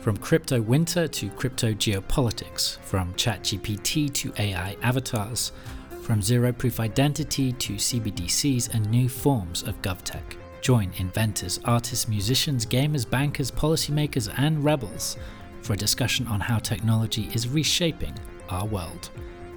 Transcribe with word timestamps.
From 0.00 0.16
crypto 0.16 0.62
winter 0.62 1.06
to 1.06 1.28
crypto 1.28 1.74
geopolitics, 1.74 2.78
from 2.78 3.12
ChatGPT 3.14 4.10
to 4.14 4.32
AI 4.38 4.74
avatars, 4.80 5.52
from 6.00 6.22
zero 6.22 6.52
proof 6.52 6.80
identity 6.80 7.52
to 7.52 7.74
CBDCs 7.74 8.72
and 8.72 8.90
new 8.90 9.10
forms 9.10 9.62
of 9.62 9.80
GovTech. 9.82 10.22
Join 10.62 10.90
inventors, 10.96 11.60
artists, 11.66 12.08
musicians, 12.08 12.64
gamers, 12.64 13.08
bankers, 13.08 13.50
policymakers, 13.50 14.32
and 14.38 14.64
rebels 14.64 15.18
for 15.60 15.74
a 15.74 15.76
discussion 15.76 16.26
on 16.28 16.40
how 16.40 16.58
technology 16.58 17.28
is 17.34 17.46
reshaping 17.46 18.14
our 18.48 18.64
world. 18.64 19.10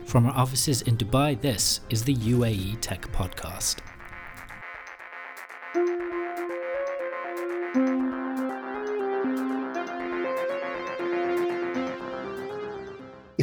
From 0.05 0.25
our 0.25 0.35
offices 0.35 0.81
in 0.81 0.97
Dubai, 0.97 1.39
this 1.39 1.79
is 1.89 2.03
the 2.03 2.15
UAE 2.15 2.81
Tech 2.81 3.09
Podcast. 3.13 3.77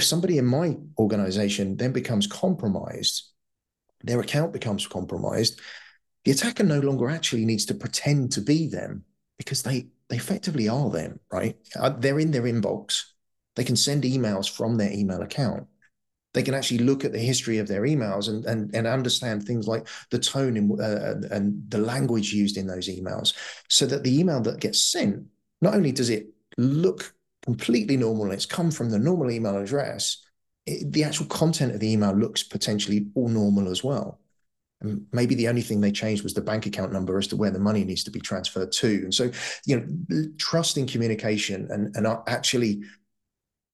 If 0.00 0.06
somebody 0.06 0.38
in 0.38 0.46
my 0.46 0.78
organization 0.98 1.76
then 1.76 1.92
becomes 1.92 2.26
compromised, 2.26 3.24
their 4.02 4.20
account 4.20 4.50
becomes 4.50 4.86
compromised, 4.86 5.60
the 6.24 6.30
attacker 6.30 6.64
no 6.64 6.80
longer 6.80 7.10
actually 7.10 7.44
needs 7.44 7.66
to 7.66 7.74
pretend 7.74 8.32
to 8.32 8.40
be 8.40 8.66
them 8.66 9.04
because 9.36 9.62
they, 9.62 9.88
they 10.08 10.16
effectively 10.16 10.70
are 10.70 10.88
them, 10.88 11.20
right? 11.30 11.54
Uh, 11.78 11.90
they're 11.90 12.18
in 12.18 12.30
their 12.30 12.44
inbox. 12.44 13.02
They 13.56 13.64
can 13.64 13.76
send 13.76 14.04
emails 14.04 14.48
from 14.50 14.76
their 14.76 14.90
email 14.90 15.20
account. 15.20 15.66
They 16.32 16.42
can 16.42 16.54
actually 16.54 16.78
look 16.78 17.04
at 17.04 17.12
the 17.12 17.18
history 17.18 17.58
of 17.58 17.68
their 17.68 17.82
emails 17.82 18.30
and, 18.30 18.46
and, 18.46 18.74
and 18.74 18.86
understand 18.86 19.42
things 19.42 19.68
like 19.68 19.86
the 20.10 20.18
tone 20.18 20.56
in, 20.56 20.80
uh, 20.80 21.20
and 21.30 21.62
the 21.68 21.78
language 21.92 22.32
used 22.32 22.56
in 22.56 22.66
those 22.66 22.88
emails 22.88 23.34
so 23.68 23.84
that 23.84 24.02
the 24.02 24.18
email 24.18 24.40
that 24.40 24.60
gets 24.60 24.80
sent, 24.80 25.26
not 25.60 25.74
only 25.74 25.92
does 25.92 26.08
it 26.08 26.28
look 26.56 27.12
completely 27.42 27.96
normal 27.96 28.30
it's 28.32 28.46
come 28.46 28.70
from 28.70 28.90
the 28.90 28.98
normal 28.98 29.30
email 29.30 29.56
address, 29.56 30.22
it, 30.66 30.92
the 30.92 31.04
actual 31.04 31.26
content 31.26 31.72
of 31.72 31.80
the 31.80 31.90
email 31.90 32.12
looks 32.12 32.42
potentially 32.42 33.06
all 33.14 33.28
normal 33.28 33.70
as 33.70 33.82
well. 33.82 34.20
And 34.82 35.06
maybe 35.12 35.34
the 35.34 35.48
only 35.48 35.60
thing 35.60 35.80
they 35.80 35.92
changed 35.92 36.22
was 36.22 36.32
the 36.32 36.40
bank 36.40 36.66
account 36.66 36.92
number 36.92 37.18
as 37.18 37.26
to 37.28 37.36
where 37.36 37.50
the 37.50 37.58
money 37.58 37.84
needs 37.84 38.04
to 38.04 38.10
be 38.10 38.20
transferred 38.20 38.72
to. 38.72 38.88
And 38.88 39.14
so, 39.14 39.30
you 39.66 39.78
know, 39.78 40.24
trusting 40.38 40.86
communication 40.86 41.68
and, 41.70 41.94
and 41.96 42.06
actually 42.26 42.82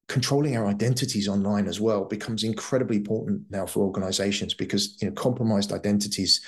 controlling 0.09 0.56
our 0.56 0.67
identities 0.67 1.28
online 1.28 1.67
as 1.67 1.81
well 1.81 2.05
becomes 2.05 2.44
incredibly 2.44 2.97
important 2.97 3.42
now 3.50 3.67
for 3.67 3.81
organizations 3.81 4.55
because, 4.55 4.97
you 5.00 5.09
know, 5.09 5.14
compromised 5.14 5.72
identities 5.72 6.41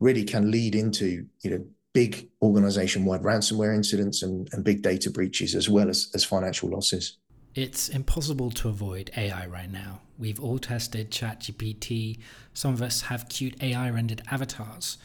really 0.00 0.24
can 0.24 0.50
lead 0.50 0.74
into, 0.74 1.26
you 1.42 1.50
know, 1.50 1.64
big 1.94 2.28
organization-wide 2.42 3.22
ransomware 3.22 3.74
incidents 3.74 4.22
and, 4.22 4.48
and 4.52 4.64
big 4.64 4.82
data 4.82 5.10
breaches 5.10 5.54
as 5.54 5.70
well 5.70 5.88
as, 5.88 6.10
as 6.12 6.24
financial 6.24 6.68
losses. 6.68 7.16
It's 7.54 7.88
impossible 7.88 8.50
to 8.50 8.68
avoid 8.68 9.12
AI 9.16 9.46
right 9.46 9.70
now. 9.70 10.00
We've 10.18 10.40
all 10.40 10.58
tested 10.58 11.12
ChatGPT. 11.12 12.18
Some 12.52 12.74
of 12.74 12.82
us 12.82 13.02
have 13.02 13.28
cute 13.28 13.62
AI 13.62 13.88
rendered 13.90 14.22
avatars. 14.28 14.98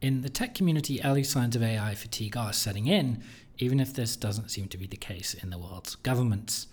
In 0.00 0.22
the 0.22 0.28
tech 0.28 0.54
community, 0.54 1.02
early 1.04 1.24
signs 1.24 1.56
of 1.56 1.64
AI 1.64 1.96
fatigue 1.96 2.36
are 2.36 2.52
setting 2.52 2.86
in, 2.86 3.24
even 3.58 3.80
if 3.80 3.92
this 3.92 4.14
doesn't 4.14 4.50
seem 4.50 4.68
to 4.68 4.78
be 4.78 4.86
the 4.86 4.96
case 4.96 5.34
in 5.34 5.50
the 5.50 5.58
world's 5.58 5.96
governments. 5.96 6.68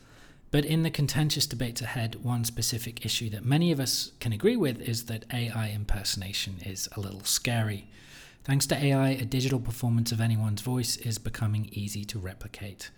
But 0.52 0.66
in 0.66 0.84
the 0.84 0.92
contentious 0.92 1.48
debates 1.48 1.82
ahead, 1.82 2.24
one 2.24 2.46
specific 2.46 3.04
issue 3.04 3.32
that 3.32 3.44
many 3.44 3.72
of 3.72 3.80
us 3.80 4.12
can 4.20 4.34
agree 4.34 4.56
with 4.56 4.80
is 4.82 5.06
that 5.06 5.26
AI 5.34 5.72
impersonation 5.74 6.58
is 6.64 6.88
a 6.96 7.00
little 7.00 7.24
scary. 7.24 7.88
Thanks 8.44 8.66
to 8.68 8.76
AI, 8.76 9.12
a 9.12 9.24
digital 9.24 9.62
performance 9.62 10.12
of 10.12 10.20
anyone's 10.20 10.62
voice 10.62 10.98
is 10.98 11.18
becoming 11.18 11.70
easy 11.72 12.04
to 12.04 12.20
replicate. 12.20 12.92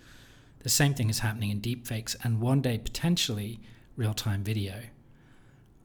The 0.63 0.69
same 0.69 0.95
thing 0.95 1.07
is 1.07 1.19
happening 1.19 1.51
in 1.51 1.61
deepfakes 1.61 2.15
and 2.23 2.41
one 2.41 2.61
day 2.61 2.79
potentially 2.79 3.59
real 3.95 4.15
time 4.15 4.43
video. 4.43 4.85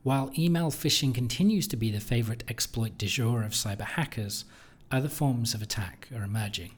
While 0.03 0.33
email 0.39 0.71
phishing 0.71 1.15
continues 1.15 1.69
to 1.69 1.77
be 1.77 1.91
the 1.91 2.01
favorite 2.01 2.43
exploit 2.49 2.97
du 2.97 3.07
jour 3.07 3.43
of 3.43 3.53
cyber 3.53 3.83
hackers, 3.83 4.47
other 4.91 5.11
forms 5.11 5.53
of 5.53 5.61
attack 5.61 6.09
are 6.17 6.25
emerging. 6.25 6.71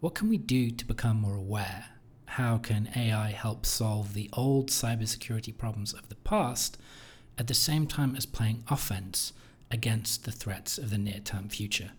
What 0.00 0.14
can 0.14 0.30
we 0.30 0.38
do 0.38 0.70
to 0.70 0.86
become 0.86 1.20
more 1.20 1.36
aware? 1.36 1.90
How 2.24 2.56
can 2.56 2.88
AI 2.96 3.32
help 3.32 3.66
solve 3.66 4.14
the 4.14 4.30
old 4.32 4.70
cybersecurity 4.70 5.58
problems 5.58 5.92
of 5.92 6.08
the 6.08 6.14
past 6.14 6.78
at 7.36 7.48
the 7.48 7.54
same 7.54 7.86
time 7.86 8.16
as 8.16 8.24
playing 8.24 8.64
offense 8.70 9.34
against 9.70 10.24
the 10.24 10.32
threats 10.32 10.78
of 10.78 10.90
the 10.90 10.98
near 10.98 11.20
term 11.20 11.48
future? 11.48 11.92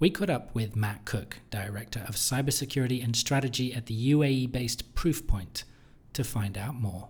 We 0.00 0.10
caught 0.10 0.30
up 0.30 0.54
with 0.54 0.76
Matt 0.76 1.04
Cooke, 1.04 1.38
Director 1.50 2.04
of 2.06 2.14
Cybersecurity 2.14 3.02
and 3.02 3.16
Strategy 3.16 3.74
at 3.74 3.86
the 3.86 4.12
UAE 4.12 4.52
based 4.52 4.94
Proofpoint, 4.94 5.64
to 6.12 6.22
find 6.22 6.56
out 6.56 6.74
more. 6.74 7.08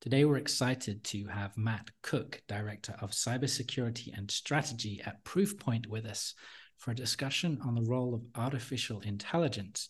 Today, 0.00 0.24
we're 0.24 0.36
excited 0.36 1.02
to 1.02 1.26
have 1.26 1.58
Matt 1.58 1.90
Cooke, 2.02 2.40
Director 2.46 2.94
of 3.00 3.10
Cybersecurity 3.10 4.16
and 4.16 4.30
Strategy 4.30 5.02
at 5.04 5.24
Proofpoint, 5.24 5.88
with 5.88 6.06
us 6.06 6.34
for 6.78 6.90
a 6.90 6.94
discussion 6.94 7.58
on 7.64 7.74
the 7.74 7.82
role 7.82 8.14
of 8.14 8.22
artificial 8.34 9.00
intelligence 9.00 9.88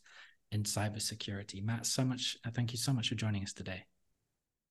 in 0.53 0.63
cybersecurity. 0.63 1.63
Matt, 1.63 1.87
so 1.87 2.05
much. 2.05 2.37
Uh, 2.47 2.51
thank 2.51 2.73
you 2.73 2.79
so 2.79 2.93
much 2.93 3.09
for 3.09 3.15
joining 3.15 3.43
us 3.43 3.53
today. 3.53 3.85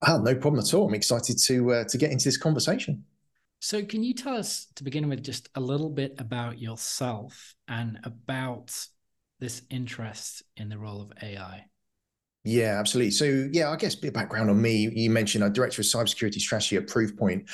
Ah, 0.02 0.18
no 0.18 0.36
problem 0.36 0.60
at 0.60 0.74
all. 0.74 0.88
I'm 0.88 0.94
excited 0.94 1.38
to 1.46 1.72
uh, 1.72 1.84
to 1.86 1.98
get 1.98 2.12
into 2.12 2.26
this 2.26 2.38
conversation. 2.38 3.04
So, 3.60 3.84
can 3.84 4.04
you 4.04 4.14
tell 4.14 4.36
us 4.36 4.68
to 4.76 4.84
begin 4.84 5.10
with 5.10 5.24
just 5.24 5.50
a 5.56 5.60
little 5.60 5.90
bit 5.90 6.16
about 6.18 6.60
yourself 6.60 7.56
and 7.68 8.00
about 8.04 8.72
this 9.40 9.62
interest 9.70 10.44
in 10.58 10.70
the 10.70 10.78
role 10.78 11.02
of 11.02 11.12
AI? 11.22 11.66
Yeah, 12.44 12.78
absolutely. 12.80 13.12
So, 13.12 13.50
yeah, 13.52 13.72
I 13.72 13.76
guess 13.76 13.96
a 13.96 13.98
bit 13.98 14.10
of 14.10 14.14
background 14.14 14.52
on 14.52 14.62
me. 14.62 14.90
You 14.94 15.10
mentioned 15.10 15.44
I'm 15.44 15.52
director 15.52 15.82
of 15.82 15.88
cybersecurity 15.88 16.40
strategy 16.40 16.78
at 16.78 16.86
Proofpoint. 16.86 17.50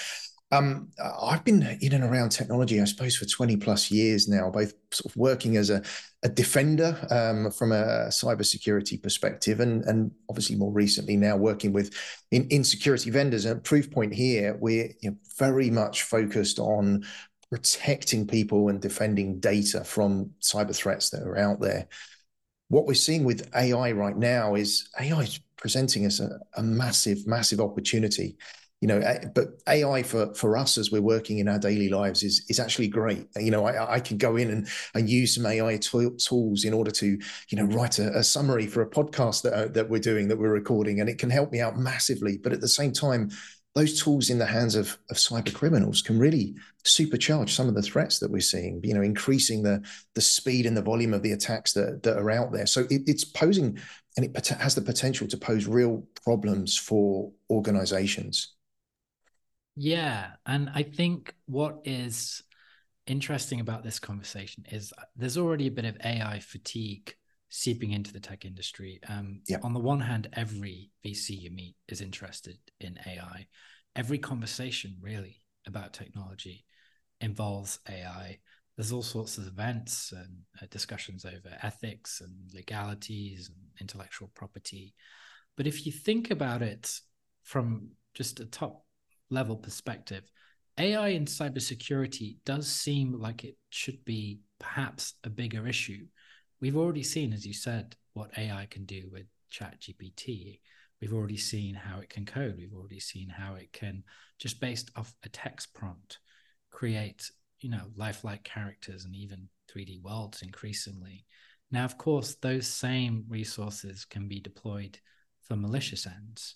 Um, 0.52 0.90
I've 1.22 1.46
been 1.46 1.78
in 1.80 1.94
and 1.94 2.04
around 2.04 2.30
technology, 2.30 2.82
I 2.82 2.84
suppose, 2.84 3.16
for 3.16 3.26
20 3.26 3.56
plus 3.58 3.90
years 3.90 4.28
now, 4.28 4.50
both 4.50 4.74
sort 4.92 5.12
of 5.12 5.16
working 5.16 5.56
as 5.56 5.70
a, 5.70 5.82
a 6.24 6.30
defender 6.30 6.98
um, 7.10 7.52
from 7.52 7.72
a 7.72 8.08
cybersecurity 8.10 9.02
perspective, 9.02 9.62
and, 9.62 9.84
and 9.86 10.12
obviously 10.30 10.58
more 10.58 10.72
recently 10.72 11.16
now 11.16 11.38
working 11.38 11.72
with 11.72 11.96
in, 12.32 12.48
in 12.50 12.66
security 12.66 13.10
vendors. 13.10 13.46
And 13.46 13.64
Proofpoint 13.64 14.14
here, 14.14 14.58
we're 14.60 14.90
you 15.02 15.12
know, 15.12 15.18
very 15.38 15.70
much 15.70 16.04
focused 16.04 16.60
on 16.60 17.06
protecting 17.50 18.28
people 18.28 18.68
and 18.68 18.82
defending 18.82 19.40
data 19.40 19.86
from 19.86 20.32
cyber 20.42 20.76
threats 20.76 21.10
that 21.12 21.24
are 21.24 21.38
out 21.38 21.62
there. 21.62 21.88
What 22.68 22.88
we're 22.88 22.94
seeing 22.94 23.24
with 23.24 23.50
AI 23.56 23.94
right 23.94 24.18
now 24.18 24.56
is 24.56 24.90
AI 25.00 25.22
is 25.22 25.40
presenting 25.56 26.06
us 26.06 26.20
a, 26.20 26.40
a 26.58 26.64
massive, 26.64 27.26
massive 27.26 27.62
opportunity 27.62 28.38
you 28.82 28.88
know 28.88 29.02
but 29.34 29.62
ai 29.68 30.04
for 30.04 30.34
for 30.34 30.58
us 30.58 30.78
as 30.78 30.92
we're 30.92 31.02
working 31.02 31.38
in 31.38 31.48
our 31.48 31.60
daily 31.60 31.88
lives 31.88 32.24
is 32.24 32.44
is 32.50 32.60
actually 32.60 32.88
great 32.88 33.28
you 33.38 33.52
know 33.52 33.66
i, 33.66 33.96
I 33.96 34.00
can 34.00 34.18
go 34.18 34.36
in 34.36 34.50
and 34.50 34.68
and 34.96 35.10
use 35.10 35.36
some 35.36 35.46
ai 35.46 35.78
tools 35.78 36.66
in 36.66 36.74
order 36.74 36.92
to 36.92 37.08
you 37.50 37.58
know 37.58 37.66
write 37.66 38.00
a, 38.00 38.18
a 38.18 38.24
summary 38.24 38.68
for 38.68 38.82
a 38.82 38.90
podcast 38.90 39.44
that 39.44 39.54
uh, 39.54 39.68
that 39.68 39.90
we're 39.90 40.00
doing 40.00 40.28
that 40.28 40.38
we're 40.38 40.52
recording 40.52 41.00
and 41.00 41.10
it 41.10 41.20
can 41.20 41.30
help 41.30 41.52
me 41.52 41.62
out 41.62 41.78
massively 41.78 42.38
but 42.38 42.52
at 42.52 42.62
the 42.62 42.68
same 42.68 42.92
time 42.92 43.30
those 43.74 44.02
tools 44.02 44.30
in 44.30 44.38
the 44.38 44.46
hands 44.46 44.76
of, 44.76 44.98
of 45.10 45.16
cyber 45.16 45.54
criminals 45.54 46.02
can 46.02 46.20
really 46.20 46.56
supercharge 46.84 47.50
some 47.50 47.70
of 47.70 47.76
the 47.76 47.82
threats 47.82 48.20
that 48.20 48.30
we're 48.30 48.42
seeing, 48.42 48.82
you 48.84 48.94
know, 48.94 49.02
increasing 49.02 49.64
the 49.64 49.82
the 50.14 50.20
speed 50.20 50.66
and 50.66 50.76
the 50.76 50.82
volume 50.82 51.14
of 51.14 51.24
the 51.24 51.32
attacks 51.32 51.72
that, 51.72 52.04
that 52.04 52.18
are 52.18 52.32
out 52.32 52.52
there. 52.52 52.66
So 52.66 52.82
it, 52.90 53.04
it's 53.08 53.24
posing 53.24 53.80
and 54.18 54.26
it 54.26 54.48
has 54.48 54.76
the 54.76 54.82
potential 54.82 55.26
to 55.28 55.38
pose 55.38 55.68
real 55.68 56.04
problems 56.24 56.78
for 56.78 57.32
organizations. 57.50 58.56
Yeah. 59.76 60.32
And 60.46 60.70
I 60.74 60.84
think 60.84 61.34
what 61.46 61.80
is 61.86 62.44
interesting 63.08 63.60
about 63.60 63.84
this 63.84 64.00
conversation 64.00 64.66
is 64.72 64.94
uh, 64.98 65.04
there's 65.16 65.38
already 65.38 65.68
a 65.68 65.72
bit 65.72 65.86
of 65.86 65.98
AI 66.04 66.40
fatigue 66.40 67.14
seeping 67.50 67.92
into 67.92 68.14
the 68.14 68.20
tech 68.20 68.46
industry. 68.46 69.00
Um, 69.08 69.42
yeah. 69.48 69.58
On 69.64 69.74
the 69.74 69.80
one 69.80 70.00
hand, 70.00 70.30
every 70.34 70.92
VC 71.04 71.36
you 71.36 71.52
meet 71.52 71.76
is 71.90 72.02
interested 72.02 72.58
in 72.80 72.98
AI. 73.06 73.48
Every 73.96 74.18
conversation, 74.18 74.96
really, 75.02 75.42
about 75.68 75.94
technology 75.94 76.66
involves 77.20 77.80
AI. 77.90 78.40
There's 78.78 78.94
all 78.94 79.04
sorts 79.04 79.38
of 79.38 79.48
events 79.48 80.14
and 80.14 80.38
uh, 80.62 80.66
discussions 80.72 81.26
over 81.26 81.58
ethics 81.62 82.22
and 82.22 82.34
legalities 82.54 83.50
and 83.50 83.58
intellectual 83.82 84.32
property. 84.34 84.94
But 85.58 85.68
if 85.68 85.86
you 85.86 85.92
think 85.92 86.32
about 86.32 86.62
it 86.62 87.00
from 87.44 87.90
just 88.14 88.40
a 88.40 88.46
top 88.46 88.86
level 89.32 89.56
perspective, 89.56 90.24
AI 90.78 91.10
in 91.10 91.26
cybersecurity 91.26 92.38
does 92.46 92.68
seem 92.68 93.14
like 93.14 93.44
it 93.44 93.58
should 93.70 94.04
be 94.06 94.40
perhaps 94.60 95.16
a 95.24 95.30
bigger 95.30 95.68
issue. 95.68 96.06
We've 96.60 96.78
already 96.78 97.04
seen, 97.04 97.34
as 97.34 97.46
you 97.46 97.54
said, 97.54 97.96
what 98.14 98.38
AI 98.38 98.68
can 98.70 98.86
do 98.86 99.10
with 99.12 99.26
ChatGPT. 99.52 100.60
We've 101.02 101.14
already 101.14 101.38
seen 101.38 101.74
how 101.74 102.00
it 102.00 102.10
can 102.10 102.26
code. 102.26 102.56
We've 102.58 102.76
already 102.76 103.00
seen 103.00 103.30
how 103.30 103.56
it 103.56 103.74
can, 103.74 104.04
just 104.38 104.62
based 104.62 104.92
off 104.96 105.14
a 105.24 105.30
text 105.30 105.74
prompt, 105.74 106.20
create, 106.70 107.32
you 107.60 107.70
know, 107.70 107.86
lifelike 107.96 108.44
characters 108.44 109.06
and 109.06 109.16
even 109.16 109.50
3D 109.74 110.02
worlds 110.02 110.42
increasingly. 110.42 111.26
Now, 111.72 111.86
of 111.86 111.98
course, 111.98 112.36
those 112.36 112.68
same 112.68 113.26
resources 113.28 114.06
can 114.06 114.28
be 114.28 114.40
deployed 114.40 115.00
for 115.42 115.56
malicious 115.56 116.06
ends. 116.06 116.56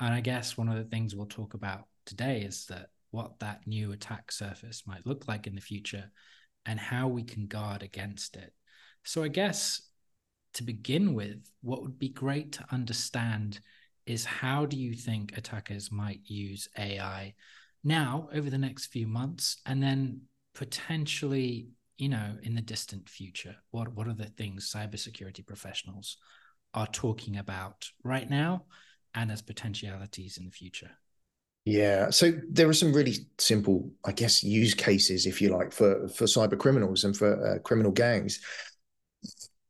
And 0.00 0.12
I 0.12 0.20
guess 0.20 0.56
one 0.56 0.68
of 0.68 0.76
the 0.76 0.84
things 0.84 1.14
we'll 1.14 1.26
talk 1.26 1.54
about 1.54 1.84
today 2.08 2.40
is 2.40 2.66
that 2.66 2.88
what 3.10 3.38
that 3.38 3.66
new 3.66 3.92
attack 3.92 4.32
surface 4.32 4.82
might 4.86 5.06
look 5.06 5.28
like 5.28 5.46
in 5.46 5.54
the 5.54 5.60
future 5.60 6.10
and 6.66 6.80
how 6.80 7.06
we 7.06 7.22
can 7.22 7.46
guard 7.46 7.82
against 7.82 8.36
it. 8.36 8.52
So, 9.04 9.22
I 9.22 9.28
guess 9.28 9.82
to 10.54 10.62
begin 10.62 11.14
with, 11.14 11.50
what 11.62 11.82
would 11.82 11.98
be 11.98 12.08
great 12.08 12.52
to 12.52 12.64
understand 12.72 13.60
is 14.06 14.24
how 14.24 14.64
do 14.64 14.76
you 14.76 14.94
think 14.94 15.36
attackers 15.36 15.92
might 15.92 16.20
use 16.24 16.68
AI 16.78 17.34
now 17.84 18.28
over 18.34 18.48
the 18.48 18.58
next 18.58 18.86
few 18.86 19.06
months 19.06 19.58
and 19.66 19.82
then 19.82 20.22
potentially, 20.54 21.68
you 21.98 22.08
know, 22.08 22.36
in 22.42 22.54
the 22.54 22.62
distant 22.62 23.08
future? 23.08 23.54
What, 23.70 23.94
what 23.94 24.08
are 24.08 24.14
the 24.14 24.24
things 24.24 24.72
cybersecurity 24.74 25.46
professionals 25.46 26.16
are 26.74 26.86
talking 26.86 27.36
about 27.36 27.88
right 28.02 28.28
now 28.28 28.64
and 29.14 29.30
as 29.30 29.42
potentialities 29.42 30.38
in 30.38 30.46
the 30.46 30.50
future? 30.50 30.90
Yeah, 31.68 32.08
so 32.08 32.32
there 32.48 32.66
are 32.66 32.72
some 32.72 32.94
really 32.94 33.26
simple, 33.36 33.90
I 34.02 34.12
guess, 34.12 34.42
use 34.42 34.72
cases, 34.72 35.26
if 35.26 35.42
you 35.42 35.50
like, 35.50 35.70
for 35.70 36.08
for 36.08 36.24
cyber 36.24 36.58
criminals 36.58 37.04
and 37.04 37.14
for 37.14 37.30
uh, 37.56 37.58
criminal 37.58 37.92
gangs. 37.92 38.40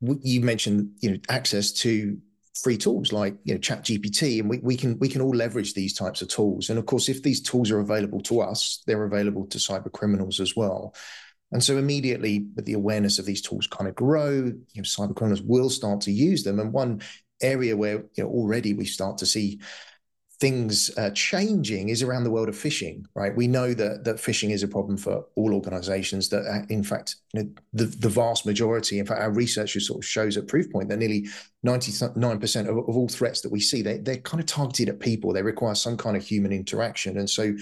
You 0.01 0.41
mentioned, 0.41 0.91
you 1.01 1.11
know, 1.11 1.17
access 1.27 1.71
to 1.83 2.17
free 2.63 2.77
tools 2.77 3.13
like 3.13 3.35
you 3.43 3.53
know 3.53 3.59
ChatGPT 3.59 4.39
and 4.39 4.49
we, 4.49 4.59
we 4.59 4.75
can 4.75 4.97
we 4.99 5.07
can 5.07 5.21
all 5.21 5.35
leverage 5.35 5.73
these 5.73 5.93
types 5.93 6.21
of 6.21 6.27
tools. 6.29 6.69
And 6.69 6.79
of 6.79 6.85
course 6.85 7.07
if 7.07 7.21
these 7.23 7.41
tools 7.41 7.71
are 7.71 7.79
available 7.79 8.19
to 8.21 8.41
us 8.41 8.81
they're 8.85 9.05
available 9.05 9.45
to 9.47 9.57
cyber 9.57 9.91
criminals 9.91 10.39
as 10.41 10.55
well. 10.57 10.93
And 11.51 11.63
so 11.63 11.77
immediately 11.77 12.47
with 12.55 12.65
the 12.65 12.73
awareness 12.73 13.19
of 13.19 13.25
these 13.25 13.41
tools 13.41 13.67
kind 13.67 13.89
of 13.89 13.95
grow 13.95 14.31
you 14.33 14.55
know 14.77 14.83
cyber 14.83 15.15
criminals 15.15 15.41
will 15.41 15.69
start 15.69 16.01
to 16.01 16.11
use 16.11 16.43
them. 16.43 16.59
And 16.59 16.73
one 16.73 17.01
area 17.41 17.77
where 17.77 18.05
you 18.15 18.23
know 18.23 18.29
already 18.29 18.73
we 18.73 18.85
start 18.85 19.17
to 19.19 19.25
see 19.25 19.59
things 20.39 20.89
uh, 20.97 21.09
changing 21.11 21.89
is 21.89 22.01
around 22.01 22.23
the 22.23 22.31
world 22.31 22.47
of 22.47 22.55
phishing, 22.55 23.03
right? 23.13 23.35
We 23.35 23.47
know 23.47 23.73
that 23.73 24.05
that 24.05 24.15
phishing 24.15 24.51
is 24.51 24.63
a 24.63 24.67
problem 24.67 24.97
for 24.97 25.25
all 25.35 25.53
organizations. 25.53 26.29
That 26.29 26.45
uh, 26.45 26.65
in 26.69 26.83
fact, 26.83 27.17
you 27.33 27.43
know, 27.43 27.49
the 27.73 27.85
the 27.85 28.09
vast 28.09 28.45
majority, 28.45 28.99
in 28.99 29.05
fact, 29.05 29.21
our 29.21 29.31
research 29.31 29.73
just 29.73 29.87
sort 29.87 29.99
of 29.99 30.05
shows 30.05 30.37
at 30.37 30.47
Proofpoint 30.47 30.87
that 30.89 30.97
nearly 30.97 31.27
ninety 31.63 31.91
nine 32.15 32.39
percent 32.39 32.69
of, 32.69 32.77
of 32.77 32.95
all 32.95 33.09
threats 33.09 33.41
that 33.41 33.51
we 33.51 33.59
see, 33.59 33.81
they 33.81 33.97
they're 33.97 34.17
kind 34.17 34.39
of 34.39 34.47
targeted 34.47 34.89
at 34.89 34.99
people. 34.99 35.33
They 35.33 35.41
require 35.41 35.75
some 35.75 35.97
kind 35.97 36.15
of 36.15 36.25
human 36.25 36.53
interaction, 36.53 37.17
and 37.17 37.29
so 37.29 37.53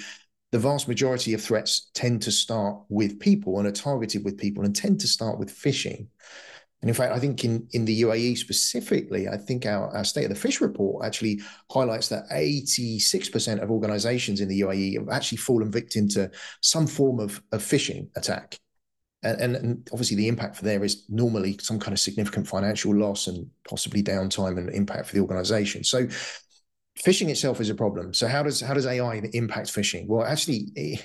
the 0.51 0.59
vast 0.59 0.87
majority 0.87 1.33
of 1.33 1.41
threats 1.41 1.89
tend 1.93 2.21
to 2.21 2.31
start 2.31 2.77
with 2.89 3.19
people 3.19 3.57
and 3.57 3.67
are 3.67 3.71
targeted 3.71 4.23
with 4.23 4.37
people 4.37 4.63
and 4.63 4.75
tend 4.75 4.99
to 5.01 5.07
start 5.07 5.39
with 5.39 5.51
phishing. 5.51 6.07
And 6.81 6.89
in 6.89 6.95
fact, 6.95 7.13
I 7.13 7.19
think 7.19 7.43
in, 7.43 7.67
in 7.71 7.85
the 7.85 8.03
UAE 8.03 8.37
specifically, 8.37 9.27
I 9.27 9.35
think 9.35 9.65
our, 9.65 9.89
our 9.95 10.03
State 10.03 10.29
of 10.29 10.29
the 10.29 10.47
Phish 10.47 10.61
report 10.61 11.05
actually 11.05 11.41
highlights 11.71 12.07
that 12.09 12.29
86% 12.31 13.63
of 13.63 13.71
organizations 13.71 14.41
in 14.41 14.47
the 14.47 14.61
UAE 14.61 14.99
have 14.99 15.09
actually 15.09 15.39
fallen 15.39 15.71
victim 15.71 16.07
to 16.09 16.29
some 16.61 16.85
form 16.85 17.19
of, 17.19 17.41
of 17.51 17.63
phishing 17.63 18.09
attack. 18.15 18.59
And, 19.23 19.41
and, 19.41 19.55
and 19.55 19.89
obviously, 19.91 20.17
the 20.17 20.27
impact 20.27 20.57
for 20.57 20.65
there 20.65 20.83
is 20.83 21.05
normally 21.09 21.57
some 21.59 21.79
kind 21.79 21.93
of 21.93 21.99
significant 21.99 22.47
financial 22.47 22.95
loss 22.95 23.25
and 23.25 23.49
possibly 23.67 24.03
downtime 24.03 24.59
and 24.59 24.69
impact 24.69 25.07
for 25.07 25.15
the 25.15 25.21
organization. 25.21 25.83
So 25.83 26.07
phishing 26.97 27.29
itself 27.29 27.61
is 27.61 27.69
a 27.69 27.75
problem. 27.75 28.13
So 28.13 28.27
how 28.27 28.43
does 28.43 28.59
how 28.61 28.73
does 28.73 28.85
AI 28.85 29.21
impact 29.33 29.67
phishing? 29.67 30.07
Well, 30.07 30.25
actually, 30.25 30.67
eh, 30.75 30.97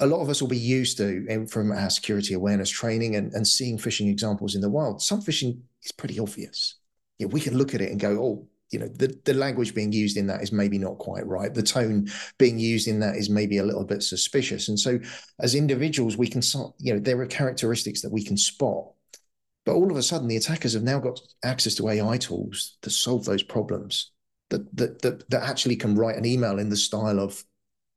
a 0.00 0.06
lot 0.06 0.20
of 0.20 0.28
us 0.28 0.40
will 0.40 0.48
be 0.48 0.58
used 0.58 0.98
to 0.98 1.46
from 1.48 1.72
our 1.72 1.90
security 1.90 2.34
awareness 2.34 2.70
training 2.70 3.16
and, 3.16 3.32
and 3.32 3.46
seeing 3.46 3.78
phishing 3.78 4.10
examples 4.10 4.54
in 4.54 4.60
the 4.60 4.70
wild. 4.70 5.02
Some 5.02 5.22
phishing 5.22 5.60
is 5.82 5.92
pretty 5.92 6.18
obvious. 6.18 6.76
Yeah, 7.18 7.28
we 7.28 7.40
can 7.40 7.56
look 7.56 7.74
at 7.74 7.80
it 7.80 7.90
and 7.90 7.98
go, 7.98 8.10
oh, 8.22 8.48
you 8.70 8.78
know, 8.78 8.88
the, 8.88 9.18
the 9.24 9.32
language 9.32 9.74
being 9.74 9.92
used 9.92 10.16
in 10.16 10.26
that 10.26 10.42
is 10.42 10.52
maybe 10.52 10.76
not 10.76 10.98
quite 10.98 11.26
right. 11.26 11.54
The 11.54 11.62
tone 11.62 12.08
being 12.38 12.58
used 12.58 12.88
in 12.88 12.98
that 13.00 13.16
is 13.16 13.30
maybe 13.30 13.58
a 13.58 13.64
little 13.64 13.84
bit 13.84 14.02
suspicious. 14.02 14.68
And 14.68 14.78
so 14.78 14.98
as 15.40 15.54
individuals, 15.54 16.16
we 16.16 16.26
can, 16.26 16.42
you 16.78 16.92
know, 16.92 17.00
there 17.00 17.20
are 17.20 17.26
characteristics 17.26 18.02
that 18.02 18.12
we 18.12 18.24
can 18.24 18.36
spot. 18.36 18.88
But 19.64 19.74
all 19.74 19.90
of 19.90 19.96
a 19.96 20.02
sudden, 20.02 20.28
the 20.28 20.36
attackers 20.36 20.74
have 20.74 20.82
now 20.82 20.98
got 20.98 21.20
access 21.44 21.74
to 21.76 21.88
AI 21.88 22.18
tools 22.18 22.76
to 22.82 22.90
solve 22.90 23.24
those 23.24 23.42
problems 23.42 24.12
that 24.50 24.76
that 24.76 25.02
that, 25.02 25.30
that 25.30 25.42
actually 25.42 25.76
can 25.76 25.94
write 25.94 26.16
an 26.16 26.26
email 26.26 26.58
in 26.58 26.68
the 26.68 26.76
style 26.76 27.20
of 27.20 27.42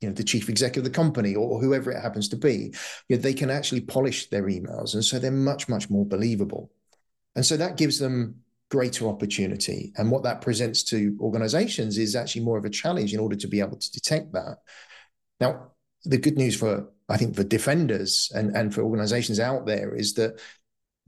you 0.02 0.08
know 0.08 0.14
the 0.14 0.24
chief 0.24 0.50
executive 0.50 0.86
of 0.86 0.92
the 0.92 0.96
company 0.96 1.36
or 1.36 1.60
whoever 1.60 1.92
it 1.92 2.02
happens 2.02 2.30
to 2.30 2.38
be 2.38 2.74
you 3.08 3.16
know, 3.16 3.22
they 3.22 3.34
can 3.34 3.50
actually 3.50 3.82
polish 3.82 4.30
their 4.30 4.44
emails. 4.44 4.94
And 4.94 5.04
so 5.04 5.20
they're 5.20 5.32
much 5.32 5.68
much 5.68 5.90
more 5.90 6.06
believable. 6.06 6.72
And 7.36 7.46
so 7.46 7.58
that 7.58 7.78
gives 7.78 8.00
them 8.00 8.42
greater 8.70 9.08
opportunity. 9.08 9.94
And 9.98 10.12
what 10.12 10.24
that 10.24 10.42
presents 10.42 10.84
to 10.86 11.18
organizations 11.20 11.98
is 11.98 12.16
actually 12.16 12.46
more 12.46 12.58
of 12.58 12.66
a 12.66 12.70
challenge 12.70 13.14
in 13.14 13.20
order 13.20 13.36
to 13.36 13.48
be 13.48 13.60
able 13.60 13.78
to 13.78 13.92
detect 13.92 14.34
that. 14.34 14.58
Now 15.40 15.72
the 16.06 16.18
good 16.18 16.38
news 16.38 16.56
for 16.56 16.90
i 17.10 17.18
think 17.18 17.36
for 17.36 17.44
defenders 17.44 18.32
and 18.34 18.56
and 18.56 18.74
for 18.74 18.82
organizations 18.82 19.40
out 19.40 19.66
there 19.66 19.96
is 19.96 20.14
that 20.14 20.40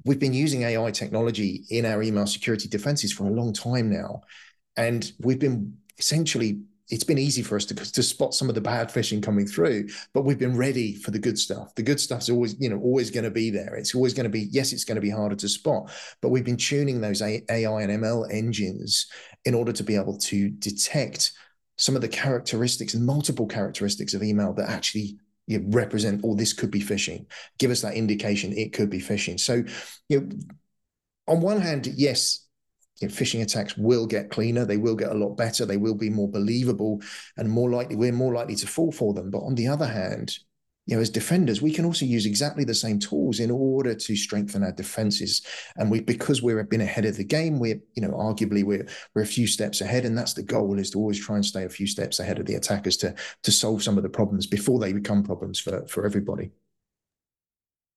we've 0.05 0.19
been 0.19 0.33
using 0.33 0.63
ai 0.63 0.91
technology 0.91 1.63
in 1.69 1.85
our 1.85 2.03
email 2.03 2.27
security 2.27 2.67
defenses 2.67 3.13
for 3.13 3.25
a 3.25 3.31
long 3.31 3.53
time 3.53 3.89
now 3.89 4.21
and 4.77 5.12
we've 5.19 5.39
been 5.39 5.77
essentially 5.97 6.62
it's 6.91 7.06
been 7.06 7.18
easy 7.18 7.41
for 7.41 7.56
us 7.56 7.63
to, 7.65 7.73
to 7.73 8.03
spot 8.03 8.33
some 8.33 8.50
of 8.50 8.56
the 8.56 8.62
bad 8.62 8.89
phishing 8.89 9.23
coming 9.23 9.47
through, 9.47 9.88
but 10.13 10.23
we've 10.23 10.38
been 10.38 10.57
ready 10.57 10.94
for 10.95 11.12
the 11.12 11.19
good 11.19 11.39
stuff. 11.39 11.73
The 11.73 11.83
good 11.83 12.01
stuff's 12.01 12.29
always, 12.29 12.59
you 12.59 12.69
know, 12.69 12.79
always 12.81 13.09
going 13.09 13.23
to 13.23 13.31
be 13.31 13.50
there. 13.50 13.75
It's 13.75 13.95
always 13.95 14.13
going 14.13 14.25
to 14.25 14.29
be, 14.29 14.50
yes, 14.51 14.73
it's 14.73 14.83
going 14.83 14.97
to 14.97 15.01
be 15.01 15.09
harder 15.09 15.38
to 15.38 15.47
spot, 15.47 15.89
but 16.21 16.29
we've 16.29 16.44
been 16.44 16.57
tuning 16.57 17.00
those 17.00 17.21
AI 17.21 17.41
and 17.47 18.03
ML 18.03 18.27
engines 18.29 19.07
in 19.45 19.53
order 19.53 19.71
to 19.71 19.83
be 19.83 19.95
able 19.95 20.18
to 20.18 20.50
detect 20.50 21.31
some 21.77 21.95
of 21.95 22.01
the 22.01 22.09
characteristics 22.09 22.94
and 22.94 23.06
multiple 23.06 23.47
characteristics 23.47 24.13
of 24.13 24.21
email 24.21 24.53
that 24.53 24.69
actually 24.69 25.17
you 25.47 25.59
know, 25.59 25.65
represent, 25.69 26.21
oh, 26.25 26.35
this 26.35 26.51
could 26.51 26.71
be 26.71 26.81
phishing. 26.81 27.25
Give 27.57 27.71
us 27.71 27.81
that 27.81 27.95
indication 27.95 28.51
it 28.51 28.74
could 28.74 28.89
be 28.89 29.00
phishing. 29.00 29.39
So, 29.39 29.63
you 30.09 30.19
know, 30.19 30.29
on 31.27 31.39
one 31.39 31.62
hand, 31.62 31.88
yes, 31.88 32.46
phishing 33.10 33.41
attacks 33.41 33.77
will 33.77 34.05
get 34.05 34.29
cleaner. 34.29 34.65
They 34.65 34.77
will 34.77 34.96
get 34.96 35.12
a 35.12 35.17
lot 35.17 35.36
better. 35.36 35.65
They 35.65 35.77
will 35.77 35.96
be 35.96 36.10
more 36.10 36.29
believable 36.29 37.01
and 37.38 37.50
more 37.50 37.70
likely, 37.70 37.96
we're 37.96 38.12
more 38.12 38.34
likely 38.34 38.55
to 38.55 38.67
fall 38.67 38.91
for 38.91 39.13
them. 39.13 39.31
But 39.31 39.39
on 39.39 39.55
the 39.55 39.67
other 39.67 39.88
hand, 39.88 40.38
you 40.88 40.96
know, 40.96 41.01
as 41.01 41.10
defenders, 41.10 41.62
we 41.62 41.72
can 41.72 41.86
also 41.86 42.05
use 42.05 42.25
exactly 42.25 42.63
the 42.63 42.74
same 42.74 42.98
tools 43.00 43.39
in 43.39 43.51
order 43.51 43.93
to 43.93 44.15
strengthen 44.15 44.63
our 44.63 44.72
defenses. 44.72 45.46
And 45.77 45.91
we, 45.91 46.01
because 46.01 46.41
we've 46.41 46.70
been 46.70 46.81
ahead 46.81 47.05
of 47.05 47.17
the 47.17 47.24
game, 47.24 47.60
we're, 47.60 47.79
you 47.93 48.01
know, 48.01 48.10
arguably 48.10 48.63
we're 48.63 48.88
we're 49.13 49.22
a 49.22 49.27
few 49.27 49.46
steps 49.46 49.81
ahead, 49.81 50.05
and 50.05 50.17
that's 50.17 50.34
the 50.34 50.43
goal: 50.43 50.79
is 50.79 50.89
to 50.91 50.98
always 50.98 51.24
try 51.24 51.36
and 51.36 51.46
stay 51.46 51.65
a 51.65 51.70
few 51.70 51.86
steps 51.86 52.20
ahead 52.20 52.39
of 52.39 52.46
the 52.48 52.55
attackers 52.55 52.98
to 52.98 53.13
to 53.43 53.51
solve 53.51 53.84
some 53.84 53.96
of 53.96 54.03
the 54.03 54.10
problems 54.10 54.48
before 54.48 54.79
they 54.79 54.91
become 54.91 55.24
problems 55.24 55.60
for 55.60 55.86
for 55.88 56.05
everybody. 56.05 56.50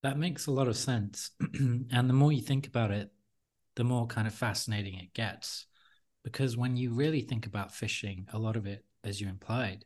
That 0.02 0.18
makes 0.18 0.46
a 0.46 0.52
lot 0.52 0.68
of 0.68 0.76
sense, 0.76 1.30
and 1.54 1.88
the 1.90 2.12
more 2.12 2.32
you 2.32 2.42
think 2.42 2.66
about 2.66 2.90
it, 2.90 3.10
the 3.76 3.84
more 3.84 4.06
kind 4.06 4.26
of 4.26 4.34
fascinating 4.34 4.94
it 4.94 5.14
gets. 5.14 5.66
Because 6.22 6.56
when 6.56 6.76
you 6.76 6.92
really 6.92 7.20
think 7.20 7.46
about 7.46 7.72
phishing, 7.72 8.24
a 8.32 8.38
lot 8.38 8.56
of 8.56 8.66
it, 8.66 8.84
as 9.02 9.20
you 9.20 9.28
implied, 9.28 9.84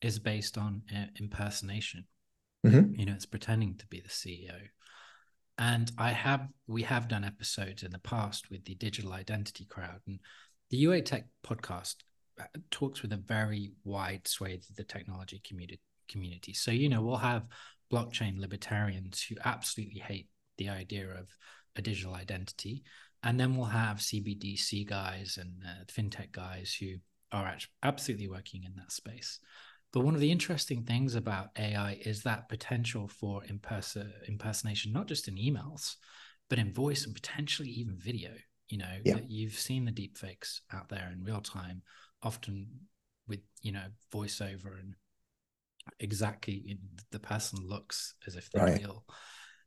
is 0.00 0.18
based 0.18 0.56
on 0.56 0.82
uh, 0.94 1.06
impersonation. 1.20 2.04
Mm-hmm. 2.66 2.98
You 2.98 3.06
know, 3.06 3.12
it's 3.12 3.26
pretending 3.26 3.76
to 3.76 3.86
be 3.86 4.00
the 4.00 4.08
CEO. 4.08 4.54
And 5.58 5.92
I 5.98 6.10
have, 6.10 6.48
we 6.66 6.82
have 6.82 7.08
done 7.08 7.24
episodes 7.24 7.82
in 7.82 7.90
the 7.90 7.98
past 7.98 8.50
with 8.50 8.64
the 8.64 8.74
digital 8.74 9.12
identity 9.12 9.66
crowd, 9.66 10.00
and 10.06 10.18
the 10.70 10.78
UA 10.78 11.02
Tech 11.02 11.26
podcast 11.46 11.96
uh, 12.40 12.44
talks 12.70 13.02
with 13.02 13.12
a 13.12 13.18
very 13.18 13.72
wide 13.84 14.26
swathe 14.26 14.64
of 14.68 14.76
the 14.76 14.84
technology 14.84 15.40
community. 15.46 15.80
Community. 16.06 16.52
So 16.52 16.70
you 16.70 16.90
know, 16.90 17.00
we'll 17.00 17.16
have 17.16 17.46
blockchain 17.90 18.38
libertarians 18.38 19.22
who 19.22 19.36
absolutely 19.42 20.00
hate 20.00 20.28
the 20.58 20.68
idea 20.68 21.08
of 21.08 21.28
a 21.76 21.82
digital 21.82 22.14
identity, 22.14 22.82
and 23.24 23.40
then 23.40 23.56
we'll 23.56 23.66
have 23.66 23.98
CBDC 23.98 24.86
guys 24.86 25.38
and 25.40 25.62
uh, 25.66 25.84
fintech 25.86 26.30
guys 26.30 26.76
who 26.78 26.96
are 27.32 27.46
actually 27.46 27.72
absolutely 27.82 28.28
working 28.28 28.64
in 28.64 28.74
that 28.76 28.92
space. 28.92 29.40
But 29.92 30.04
one 30.04 30.14
of 30.14 30.20
the 30.20 30.30
interesting 30.30 30.82
things 30.82 31.14
about 31.14 31.48
AI 31.58 31.98
is 32.04 32.22
that 32.22 32.48
potential 32.48 33.08
for 33.08 33.42
imperson- 33.50 34.12
impersonation, 34.28 34.92
not 34.92 35.06
just 35.06 35.26
in 35.26 35.36
emails, 35.36 35.94
but 36.50 36.58
in 36.58 36.72
voice 36.72 37.06
and 37.06 37.14
potentially 37.14 37.70
even 37.70 37.96
video. 37.98 38.30
You 38.68 38.78
know, 38.78 38.96
yeah. 39.04 39.18
you've 39.26 39.54
seen 39.54 39.84
the 39.84 39.90
deep 39.90 40.18
fakes 40.18 40.60
out 40.72 40.88
there 40.88 41.10
in 41.12 41.24
real 41.24 41.40
time, 41.40 41.82
often 42.22 42.66
with, 43.26 43.40
you 43.62 43.72
know, 43.72 43.86
voiceover 44.12 44.78
and 44.78 44.94
exactly 46.00 46.78
the 47.10 47.18
person 47.18 47.60
looks 47.66 48.14
as 48.26 48.36
if 48.36 48.50
they're 48.50 48.64
right. 48.64 48.80
real 48.80 49.04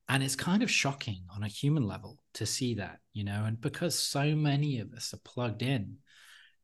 and 0.10 0.24
it's 0.24 0.36
kind 0.36 0.64
of 0.64 0.72
shocking 0.72 1.22
on 1.36 1.44
a 1.44 1.48
human 1.48 1.86
level 1.86 2.20
to 2.34 2.46
see 2.46 2.74
that 2.76 3.00
you 3.14 3.24
know 3.24 3.44
and 3.46 3.60
because 3.62 3.98
so 3.98 4.36
many 4.36 4.80
of 4.80 4.94
us 4.94 5.14
are 5.14 5.20
plugged 5.24 5.62
in 5.62 5.98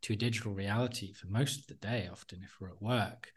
to 0.03 0.15
digital 0.15 0.53
reality 0.53 1.13
for 1.13 1.27
most 1.27 1.59
of 1.59 1.67
the 1.67 1.73
day, 1.75 2.07
often 2.11 2.41
if 2.43 2.57
we're 2.59 2.69
at 2.69 2.81
work, 2.81 3.31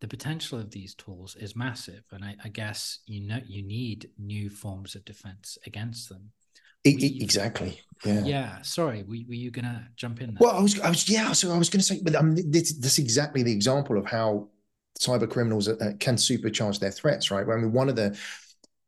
the 0.00 0.08
potential 0.08 0.58
of 0.58 0.70
these 0.70 0.94
tools 0.94 1.36
is 1.36 1.56
massive. 1.56 2.04
And 2.12 2.24
I, 2.24 2.36
I 2.44 2.48
guess 2.48 3.00
you 3.06 3.20
know 3.20 3.40
you 3.46 3.62
need 3.62 4.10
new 4.18 4.48
forms 4.48 4.94
of 4.94 5.04
defense 5.04 5.58
against 5.66 6.08
them. 6.08 6.30
exactly. 6.84 7.80
Yeah. 8.04 8.22
Yeah. 8.24 8.62
Sorry, 8.62 9.02
were, 9.02 9.16
were 9.28 9.34
you 9.34 9.50
gonna 9.50 9.88
jump 9.96 10.20
in? 10.20 10.28
There? 10.28 10.38
Well, 10.40 10.56
I 10.56 10.62
was, 10.62 10.80
I 10.80 10.88
was, 10.88 11.08
yeah. 11.08 11.32
So 11.32 11.52
I 11.52 11.58
was 11.58 11.68
gonna 11.68 11.82
say, 11.82 12.00
but 12.02 12.14
um, 12.14 12.36
this, 12.36 12.74
this 12.74 12.92
is 12.92 12.98
exactly 12.98 13.42
the 13.42 13.52
example 13.52 13.98
of 13.98 14.06
how 14.06 14.48
cyber 15.00 15.28
criminals 15.28 15.66
uh, 15.66 15.92
can 15.98 16.14
supercharge 16.14 16.78
their 16.78 16.92
threats, 16.92 17.32
right? 17.32 17.44
I 17.48 17.56
mean, 17.56 17.72
one 17.72 17.88
of 17.88 17.96
the 17.96 18.16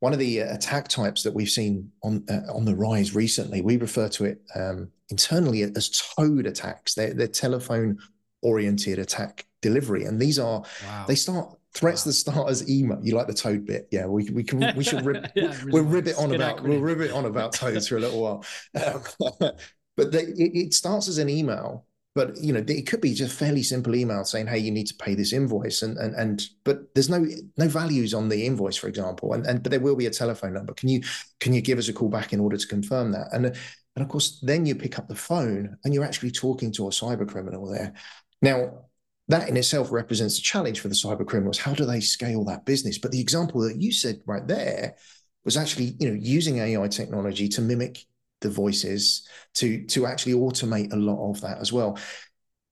one 0.01 0.13
of 0.13 0.19
the 0.19 0.43
uh, 0.43 0.55
attack 0.55 0.89
types 0.89 1.23
that 1.23 1.33
we've 1.33 1.49
seen 1.49 1.91
on 2.03 2.25
uh, 2.29 2.53
on 2.53 2.65
the 2.65 2.75
rise 2.75 3.15
recently, 3.15 3.61
we 3.61 3.77
refer 3.77 4.09
to 4.11 4.25
it 4.27 4.41
um, 4.55 4.91
internally 5.11 5.63
as 5.63 5.91
toad 6.17 6.47
attacks. 6.47 6.95
They're, 6.95 7.15
they're 7.15 7.29
telephone 7.29 7.99
oriented 8.43 8.99
attack 8.99 9.47
delivery, 9.63 10.05
and 10.05 10.21
these 10.21 10.39
are 10.39 10.63
wow. 10.85 11.05
they 11.07 11.15
start 11.15 11.57
threats 11.73 12.05
wow. 12.05 12.11
that 12.11 12.15
start 12.15 12.51
as 12.51 12.69
email. 12.69 12.99
You 13.03 13.15
like 13.15 13.27
the 13.27 13.35
toad 13.35 13.67
bit? 13.67 13.89
Yeah, 13.91 14.07
we 14.07 14.29
we 14.31 14.45
can 14.45 14.77
we 14.77 14.85
should 14.85 15.05
rib, 15.05 15.27
yeah, 15.35 15.57
we'll 15.67 15.85
rib 15.85 16.09
it 16.09 16.19
on 16.19 16.35
about 16.35 16.63
we'll 16.63 16.81
rib 16.81 17.01
it 17.01 17.13
on 17.13 17.25
about 17.25 17.55
toads 17.55 17.89
for 17.89 17.97
a 17.97 18.01
little 18.01 18.23
while. 18.23 18.45
Um, 18.85 19.03
but 19.97 20.13
they, 20.13 20.23
it, 20.23 20.51
it 20.55 20.75
starts 20.75 21.09
as 21.09 21.19
an 21.19 21.31
email 21.31 21.87
but 22.17 22.35
you 22.43 22.51
know 22.51 22.65
it 22.67 22.87
could 22.87 23.03
be 23.03 23.13
just 23.13 23.39
fairly 23.39 23.63
simple 23.63 23.95
email 23.95 24.25
saying 24.25 24.47
hey 24.47 24.59
you 24.59 24.71
need 24.71 24.87
to 24.87 24.95
pay 24.95 25.15
this 25.15 25.35
invoice 25.35 25.83
and 25.83 25.99
and 25.99 26.15
and 26.15 26.49
but 26.65 26.93
there's 26.95 27.11
no 27.11 27.25
no 27.59 27.69
values 27.69 28.15
on 28.15 28.31
the 28.31 28.47
invoice 28.47 28.77
for 28.77 28.89
example 28.89 29.35
and, 29.35 29.47
and 29.47 29.63
but 29.63 29.71
there 29.71 29.81
will 29.81 29.95
be 29.95 30.07
a 30.07 30.11
telephone 30.11 30.55
number. 30.55 30.73
Can 30.73 30.89
you 30.89 31.03
can 31.39 31.53
you 31.53 31.61
give 31.61 31.79
us 31.79 31.89
a 31.89 31.93
call 31.93 32.09
back 32.09 32.33
in 32.33 32.41
order 32.41 32.57
to 32.57 32.67
confirm 32.67 33.13
that? 33.13 33.29
And 33.33 33.47
and 33.47 34.03
of 34.03 34.09
course 34.09 34.41
then 34.43 34.65
you 34.67 34.75
pick 34.75 34.99
up 34.99 35.09
the 35.09 35.15
phone 35.15 35.77
and 35.85 35.93
you're 35.93 36.05
actually 36.05 36.31
talking 36.31 36.73
to 36.73 36.87
a 36.87 36.91
cyber 36.91 37.29
criminal 37.29 37.69
there. 37.71 37.93
Now 38.41 38.87
that 39.29 39.49
in 39.49 39.57
itself 39.57 39.93
represents 39.93 40.39
a 40.39 40.43
challenge 40.43 40.81
for 40.81 40.89
the 40.89 40.95
cyber 40.95 41.27
criminals. 41.27 41.59
How 41.59 41.75
do 41.75 41.85
they 41.85 42.01
scale 42.01 42.45
that 42.45 42.65
business? 42.65 42.97
But 42.99 43.13
the 43.13 43.21
example 43.21 43.61
that 43.63 43.81
you 43.81 43.93
said 43.93 44.21
right 44.25 44.47
there 44.47 44.97
was 45.45 45.57
actually 45.57 45.97
you 46.01 46.09
know 46.09 46.19
using 46.19 46.59
ai 46.59 46.89
technology 46.89 47.49
to 47.51 47.61
mimic 47.61 48.07
the 48.47 48.55
voices 48.55 49.27
to 49.55 49.85
to 49.87 50.07
actually 50.07 50.35
automate 50.35 50.93
a 50.93 50.97
lot 50.97 51.31
of 51.31 51.41
that 51.41 51.59
as 51.59 51.73
well. 51.73 51.99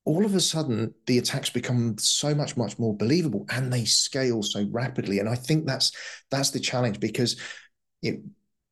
All 0.05 0.23
of 0.23 0.35
a 0.35 0.39
sudden 0.39 0.93
the 1.07 1.17
attacks 1.17 1.49
become 1.49 1.97
so 1.97 2.33
much 2.33 2.55
much 2.55 2.79
more 2.79 2.95
believable 2.95 3.45
and 3.49 3.71
they 3.71 3.85
scale 3.85 4.41
so 4.43 4.65
rapidly. 4.71 5.19
And 5.19 5.27
i 5.27 5.35
think 5.35 5.65
that's 5.65 5.91
that's 6.31 6.51
the 6.51 6.59
challenge 6.59 6.99
because 6.99 7.39
it, 8.01 8.21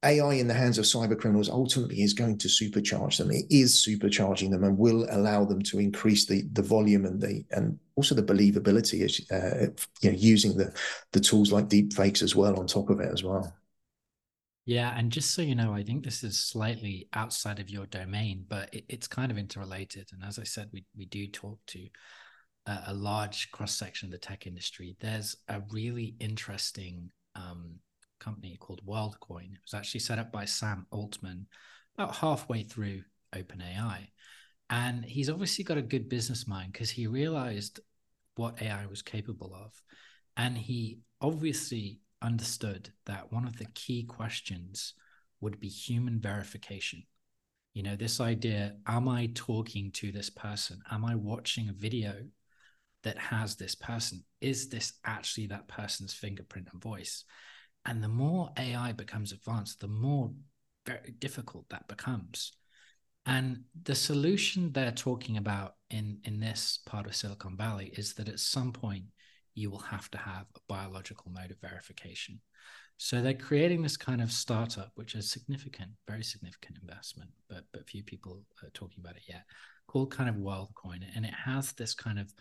ai 0.06 0.34
in 0.34 0.48
the 0.48 0.54
hands 0.54 0.78
of 0.78 0.86
cyber 0.86 1.18
criminals 1.18 1.50
ultimately 1.50 2.02
is 2.02 2.14
going 2.14 2.38
to 2.38 2.48
supercharge 2.48 3.18
them. 3.18 3.32
It 3.32 3.46
is 3.50 3.86
supercharging 3.88 4.52
them 4.52 4.64
and 4.64 4.78
will 4.78 5.08
allow 5.10 5.46
them 5.46 5.62
to 5.64 5.80
increase 5.80 6.26
the 6.26 6.44
the 6.54 6.62
volume 6.62 7.06
and 7.06 7.22
the 7.22 7.44
and 7.52 7.80
also 7.96 8.16
the 8.16 8.30
believability 8.34 9.00
uh, 9.32 9.72
you 10.02 10.12
know 10.12 10.18
using 10.18 10.56
the 10.58 10.74
the 11.12 11.20
tools 11.20 11.52
like 11.52 11.68
deep 11.68 11.94
fakes 11.94 12.22
as 12.22 12.36
well 12.36 12.60
on 12.60 12.68
top 12.68 12.90
of 12.90 13.00
it 13.00 13.12
as 13.12 13.24
well 13.24 13.54
yeah, 14.66 14.98
and 14.98 15.12
just 15.12 15.34
so 15.34 15.42
you 15.42 15.56
know, 15.56 15.74
I 15.74 15.84
think 15.84 16.04
this 16.04 16.24
is 16.24 16.40
slightly 16.40 17.10
outside 17.14 17.60
of 17.60 17.70
your 17.70 17.86
domain, 17.88 18.46
but 18.48 18.74
it, 18.74 18.86
it's 18.88 19.08
kind 19.08 19.30
of 19.30 19.38
interrelated. 19.38 20.10
And 20.14 20.24
as 20.24 20.40
I 20.40 20.44
said, 20.44 20.70
we 20.72 20.86
we 20.98 21.06
do 21.06 21.28
talk 21.28 21.60
to 21.68 21.88
a, 22.66 22.80
a 22.88 22.94
large 22.94 23.52
cross 23.52 23.76
section 23.76 24.08
of 24.08 24.12
the 24.14 24.18
tech 24.18 24.48
industry. 24.48 24.96
There's 25.02 25.36
a 25.50 25.62
really 25.70 26.16
interesting 26.22 27.10
um, 27.36 27.76
company 28.22 28.56
called 28.58 28.86
WorldCoin. 28.88 29.52
It 29.54 29.62
was 29.66 29.74
actually 29.74 30.00
set 30.00 30.20
up 30.20 30.32
by 30.32 30.46
Sam 30.46 30.88
Altman 30.92 31.48
about 31.98 32.16
halfway 32.16 32.64
through 32.64 33.02
OpenAI, 33.36 34.08
and 34.70 35.04
he's 35.04 35.30
obviously 35.30 35.66
got 35.66 35.78
a 35.78 35.82
good 35.82 36.08
business 36.08 36.48
mind 36.48 36.72
because 36.72 36.90
he 36.90 37.06
realized 37.08 37.82
what 38.36 38.62
AI 38.62 38.86
was 38.86 39.02
capable 39.02 39.54
of, 39.54 39.74
and 40.38 40.58
he 40.58 41.00
obviously 41.20 42.00
understood 42.24 42.92
that 43.06 43.32
one 43.32 43.46
of 43.46 43.58
the 43.58 43.68
key 43.76 44.04
questions 44.04 44.94
would 45.42 45.60
be 45.60 45.68
human 45.68 46.20
verification. 46.20 47.04
You 47.74 47.84
know, 47.84 47.96
this 47.96 48.20
idea 48.20 48.76
am 48.88 49.08
I 49.08 49.30
talking 49.34 49.92
to 49.94 50.12
this 50.12 50.30
person? 50.30 50.82
Am 50.92 51.04
I 51.04 51.16
watching 51.16 51.70
a 51.70 51.74
video 51.74 52.16
that 53.04 53.18
has 53.18 53.56
this 53.56 53.76
person? 53.76 54.24
Is 54.42 54.70
this 54.70 54.94
actually 55.06 55.48
that 55.48 55.68
person's 55.68 56.14
fingerprint 56.14 56.70
and 56.72 56.82
voice? 56.82 57.26
And 57.86 58.02
the 58.02 58.08
more 58.08 58.52
AI 58.58 58.94
becomes 58.94 59.32
advanced, 59.32 59.82
the 59.82 59.88
more 59.88 60.32
very 60.86 61.14
difficult 61.20 61.68
that 61.70 61.88
becomes. 61.88 62.54
And 63.26 63.64
the 63.84 63.96
solution 63.96 64.72
they're 64.72 64.92
talking 64.92 65.38
about 65.38 65.76
in, 65.90 66.20
in 66.24 66.40
this 66.40 66.80
part 66.86 67.06
of 67.06 67.16
Silicon 67.16 67.58
Valley 67.58 67.94
is 67.96 68.14
that 68.16 68.30
at 68.30 68.40
some 68.40 68.72
point 68.72 69.06
you 69.56 69.70
will 69.70 69.80
have 69.80 70.10
to 70.12 70.18
have 70.18 70.46
a 70.56 70.60
biological 70.68 71.32
mode 71.32 71.52
of 71.52 71.60
verification. 71.60 72.40
So 72.98 73.22
they're 73.22 73.34
creating 73.34 73.82
this 73.82 73.98
kind 73.98 74.22
of 74.22 74.32
startup, 74.32 74.92
which 74.96 75.16
is 75.16 75.30
significant, 75.30 75.92
very 76.08 76.24
significant 76.24 76.78
investment, 76.82 77.32
but 77.50 77.66
but 77.74 77.88
few 77.88 78.04
people 78.04 78.44
are 78.64 78.70
talking 78.70 79.00
about 79.00 79.16
it 79.16 79.24
yet. 79.28 79.44
Called 79.88 80.12
kind 80.12 80.30
of 80.30 80.36
WorldCoin, 80.36 81.04
and 81.16 81.26
it 81.26 81.34
has 81.34 81.74
this 81.74 81.94
kind 81.94 82.20
of 82.20 82.34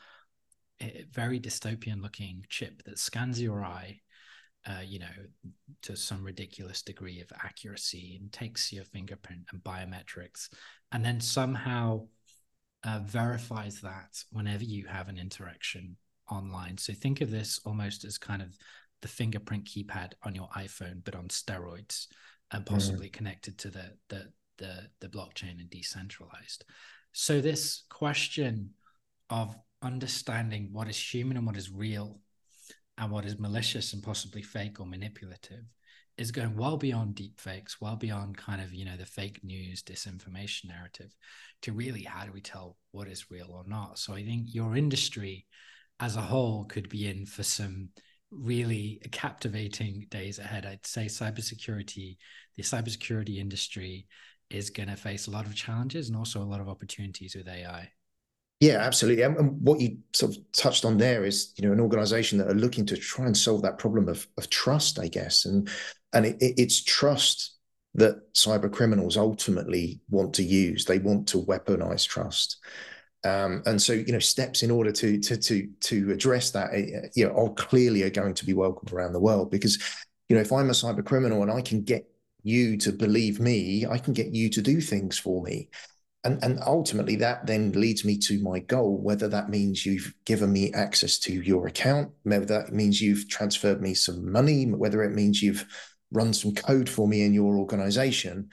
eh, 0.81 1.03
very 1.11 1.41
dystopian 1.41 2.01
looking 2.03 2.45
chip 2.49 2.83
that 2.85 2.99
scans 2.99 3.41
your 3.41 3.65
eye, 3.65 4.01
uh, 4.67 4.83
you 4.85 5.01
know, 5.01 5.07
to 5.83 5.97
some 5.97 6.23
ridiculous 6.23 6.83
degree 6.83 7.21
of 7.21 7.33
accuracy, 7.43 8.19
and 8.21 8.33
takes 8.33 8.73
your 8.73 8.85
fingerprint 8.85 9.43
and 9.51 9.65
biometrics, 9.65 10.49
and 10.93 11.05
then 11.05 11.21
somehow 11.21 12.07
uh, 12.85 13.01
verifies 13.05 13.81
that 13.81 14.23
whenever 14.31 14.65
you 14.65 14.87
have 14.87 15.09
an 15.09 15.19
interaction 15.19 15.97
online. 16.33 16.79
So 16.79 16.93
think 16.93 17.21
of 17.21 17.31
this 17.31 17.61
almost 17.65 18.05
as 18.05 18.19
kind 18.19 18.43
of 18.43 18.57
the 19.03 19.09
fingerprint 19.09 19.65
keypad 19.65 20.13
on 20.23 20.35
your 20.35 20.49
iPhone, 20.57 21.05
but 21.05 21.15
on 21.15 21.29
steroids 21.29 22.07
and 22.53 22.65
possibly 22.67 23.09
mm. 23.09 23.13
connected 23.13 23.59
to 23.59 23.71
the, 23.71 23.93
the 24.09 24.29
the 24.59 24.89
the 25.01 25.09
blockchain 25.09 25.59
and 25.61 25.71
decentralized. 25.71 26.65
So 27.13 27.41
this 27.41 27.85
question 27.91 28.71
of 29.31 29.57
understanding 29.83 30.69
what 30.73 30.89
is 30.89 31.15
human 31.15 31.37
and 31.37 31.47
what 31.47 31.57
is 31.57 31.71
real 31.71 32.21
and 32.99 33.11
what 33.11 33.25
is 33.25 33.39
malicious 33.39 33.93
and 33.93 34.03
possibly 34.03 34.43
fake 34.43 34.81
or 34.81 34.87
manipulative 34.87 35.65
is 36.19 36.31
going 36.31 36.55
well 36.57 36.77
beyond 36.77 37.15
deep 37.15 37.41
fakes, 37.41 37.81
well 37.81 37.97
beyond 37.97 38.37
kind 38.37 38.61
of, 38.61 38.73
you 38.75 38.85
know, 38.85 38.97
the 38.97 39.07
fake 39.07 39.43
news, 39.43 39.83
disinformation 39.83 40.67
narrative 40.67 41.15
to 41.63 41.73
really 41.73 42.03
how 42.03 42.25
do 42.25 42.33
we 42.33 42.41
tell 42.41 42.77
what 42.93 43.09
is 43.09 43.31
real 43.31 43.51
or 43.51 43.65
not. 43.67 43.99
So 43.99 44.15
I 44.15 44.25
think 44.25 44.55
your 44.55 44.77
industry 44.77 45.47
as 46.03 46.17
a 46.17 46.21
whole 46.21 46.65
could 46.65 46.89
be 46.89 47.09
in 47.09 47.25
for 47.25 47.45
some 47.45 47.89
really 48.33 49.01
captivating 49.13 50.05
days 50.11 50.41
ahead. 50.41 50.67
I'd 50.67 50.85
say 50.85 51.07
cybersecurity, 51.07 52.17
the 52.57 52.63
cybersecurity 52.63 53.39
industry 53.39 54.09
is 54.51 54.69
going 54.69 54.89
to 54.89 54.97
face 54.97 55.29
a 55.29 55.31
lot 55.31 55.47
of 55.47 55.55
challenges 55.55 56.09
and 56.09 56.17
also 56.19 56.43
a 56.43 56.45
lot 56.45 56.61
of 56.61 56.69
opportunities 56.69 57.37
with 57.37 57.47
AI. 57.47 57.89
Yeah, 58.59 58.79
absolutely. 58.79 59.23
And 59.23 59.61
what 59.61 59.81
you 59.81 59.99
sort 60.13 60.37
of 60.37 60.53
touched 60.53 60.85
on 60.85 60.99
there 60.99 61.25
is, 61.25 61.53
you 61.57 61.67
know, 61.67 61.73
an 61.73 61.81
organization 61.81 62.39
that 62.39 62.49
are 62.49 62.55
looking 62.55 62.85
to 62.87 62.97
try 62.97 63.27
and 63.27 63.37
solve 63.37 63.63
that 63.63 63.79
problem 63.79 64.09
of, 64.09 64.27
of 64.39 64.51
trust, 64.51 64.99
I 64.99 65.07
guess. 65.07 65.45
And 65.45 65.69
and 66.13 66.27
it, 66.27 66.37
it's 66.41 66.83
trust 66.83 67.55
that 67.95 68.33
cyber 68.35 68.73
criminals 68.73 69.17
ultimately 69.17 70.01
want 70.11 70.35
to 70.35 70.43
use. 70.43 70.85
They 70.85 70.99
want 70.99 71.29
to 71.29 71.43
weaponize 71.43 72.07
trust. 72.07 72.59
Um, 73.25 73.63
and 73.67 73.81
so, 73.81 73.93
you 73.93 74.13
know, 74.13 74.19
steps 74.19 74.63
in 74.63 74.71
order 74.71 74.91
to 74.93 75.19
to 75.19 75.37
to 75.37 75.69
to 75.81 76.11
address 76.11 76.51
that, 76.51 76.71
uh, 76.73 77.09
you 77.15 77.27
know, 77.27 77.35
are 77.37 77.55
clearly 77.55 78.03
are 78.03 78.11
going 78.11 78.35
to 78.35 78.45
be 78.45 78.53
welcomed 78.53 78.93
around 78.93 79.13
the 79.13 79.21
world 79.21 79.51
because, 79.51 79.79
you 80.29 80.37
know, 80.37 80.43
if 80.43 80.53
I'm 80.53 80.71
a 80.71 80.73
cyber 80.73 81.05
criminal 81.05 81.43
and 81.43 81.51
I 81.51 81.61
can 81.61 81.83
get 81.83 82.09
you 82.43 82.77
to 82.79 82.93
believe 82.93 83.39
me, 83.39 83.87
I 83.87 83.99
can 83.99 84.13
get 84.13 84.35
you 84.35 84.51
to 84.51 84.63
do 84.63 84.81
things 84.81 85.19
for 85.19 85.43
me. 85.43 85.69
And, 86.25 86.43
and 86.45 86.61
ultimately, 86.65 87.17
that 87.17 87.47
then 87.47 87.73
leads 87.73 88.05
me 88.05 88.17
to 88.19 88.41
my 88.41 88.61
goal, 88.61 88.97
whether 88.97 89.27
that 89.29 89.51
means 89.51 89.85
you've 89.85 90.15
given 90.25 90.53
me 90.53 90.73
access 90.73 91.19
to 91.21 91.33
your 91.33 91.67
account, 91.67 92.13
whether 92.23 92.45
that 92.45 92.73
means 92.73 93.01
you've 93.01 93.29
transferred 93.29 93.83
me 93.83 93.95
some 93.95 94.31
money, 94.31 94.67
whether 94.67 95.03
it 95.03 95.15
means 95.15 95.43
you've 95.43 95.67
run 96.13 96.33
some 96.33 96.55
code 96.55 96.89
for 96.89 97.09
me 97.09 97.23
in 97.23 97.35
your 97.35 97.57
organization. 97.57 98.51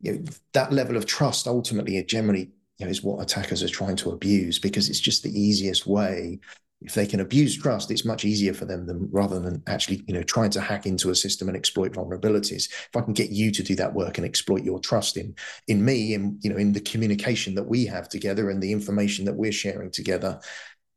You 0.00 0.12
know, 0.12 0.24
that 0.54 0.72
level 0.72 0.96
of 0.96 1.04
trust 1.04 1.46
ultimately 1.46 2.02
generally 2.04 2.50
you 2.82 2.86
know, 2.86 2.90
is 2.90 3.04
what 3.04 3.22
attackers 3.22 3.62
are 3.62 3.68
trying 3.68 3.94
to 3.94 4.10
abuse 4.10 4.58
because 4.58 4.88
it's 4.88 4.98
just 4.98 5.22
the 5.22 5.40
easiest 5.40 5.86
way. 5.86 6.40
If 6.80 6.94
they 6.94 7.06
can 7.06 7.20
abuse 7.20 7.56
trust, 7.56 7.92
it's 7.92 8.04
much 8.04 8.24
easier 8.24 8.52
for 8.52 8.64
them 8.64 8.86
than 8.86 9.08
rather 9.12 9.38
than 9.38 9.62
actually, 9.68 10.02
you 10.08 10.14
know, 10.14 10.24
trying 10.24 10.50
to 10.50 10.60
hack 10.60 10.84
into 10.84 11.10
a 11.10 11.14
system 11.14 11.46
and 11.46 11.56
exploit 11.56 11.92
vulnerabilities. 11.92 12.68
If 12.72 12.96
I 12.96 13.02
can 13.02 13.12
get 13.12 13.30
you 13.30 13.52
to 13.52 13.62
do 13.62 13.76
that 13.76 13.94
work 13.94 14.18
and 14.18 14.26
exploit 14.26 14.64
your 14.64 14.80
trust 14.80 15.16
in 15.16 15.36
in 15.68 15.84
me 15.84 16.14
and 16.14 16.42
you 16.42 16.50
know 16.50 16.56
in 16.56 16.72
the 16.72 16.80
communication 16.80 17.54
that 17.54 17.68
we 17.68 17.86
have 17.86 18.08
together 18.08 18.50
and 18.50 18.60
the 18.60 18.72
information 18.72 19.26
that 19.26 19.36
we're 19.36 19.52
sharing 19.52 19.92
together, 19.92 20.40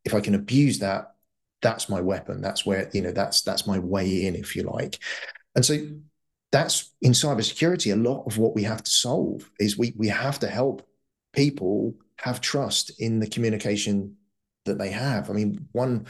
if 0.06 0.15
I 0.15 0.22
can 0.22 0.34
abuse 0.34 0.80
that, 0.80 1.13
that's 1.62 1.88
my 1.88 2.01
weapon. 2.01 2.42
That's 2.42 2.65
where 2.65 2.89
you 2.94 3.04
know 3.04 3.12
that's 3.12 3.44
that's 3.44 3.68
my 3.68 3.77
way 3.77 4.25
in, 4.25 4.36
if 4.36 4.56
you 4.56 4.63
like. 4.63 4.98
And 5.54 5.63
so 5.63 5.77
that's 6.51 6.92
in 7.04 7.12
cybersecurity. 7.12 7.94
A 7.94 7.96
lot 7.96 8.24
of 8.25 8.39
what 8.39 8.56
we 8.56 8.63
have 8.63 8.82
to 8.82 8.89
solve 8.89 9.51
is 9.60 9.77
we 9.77 9.94
we 9.96 10.08
have 10.08 10.39
to 10.39 10.48
help 10.48 10.82
people 11.36 11.94
have 12.18 12.42
trust 12.42 13.00
in 13.00 13.20
the 13.20 13.27
communication 13.27 14.15
that 14.65 14.77
they 14.77 14.89
have. 14.89 15.30
I 15.30 15.34
mean, 15.34 15.68
one 15.74 16.08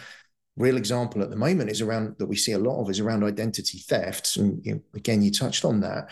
real 0.56 0.78
example 0.78 1.22
at 1.22 1.30
the 1.30 1.36
moment 1.36 1.70
is 1.70 1.82
around 1.82 2.16
that 2.20 2.28
we 2.28 2.36
see 2.36 2.54
a 2.54 2.60
lot 2.60 2.82
of 2.82 2.90
is 2.90 3.00
around 3.00 3.24
identity 3.24 3.80
thefts. 3.80 4.38
And 4.38 4.66
you 4.66 4.76
know, 4.76 4.82
again, 4.94 5.22
you 5.22 5.32
touched 5.32 5.66
on 5.66 5.82
that. 5.82 6.10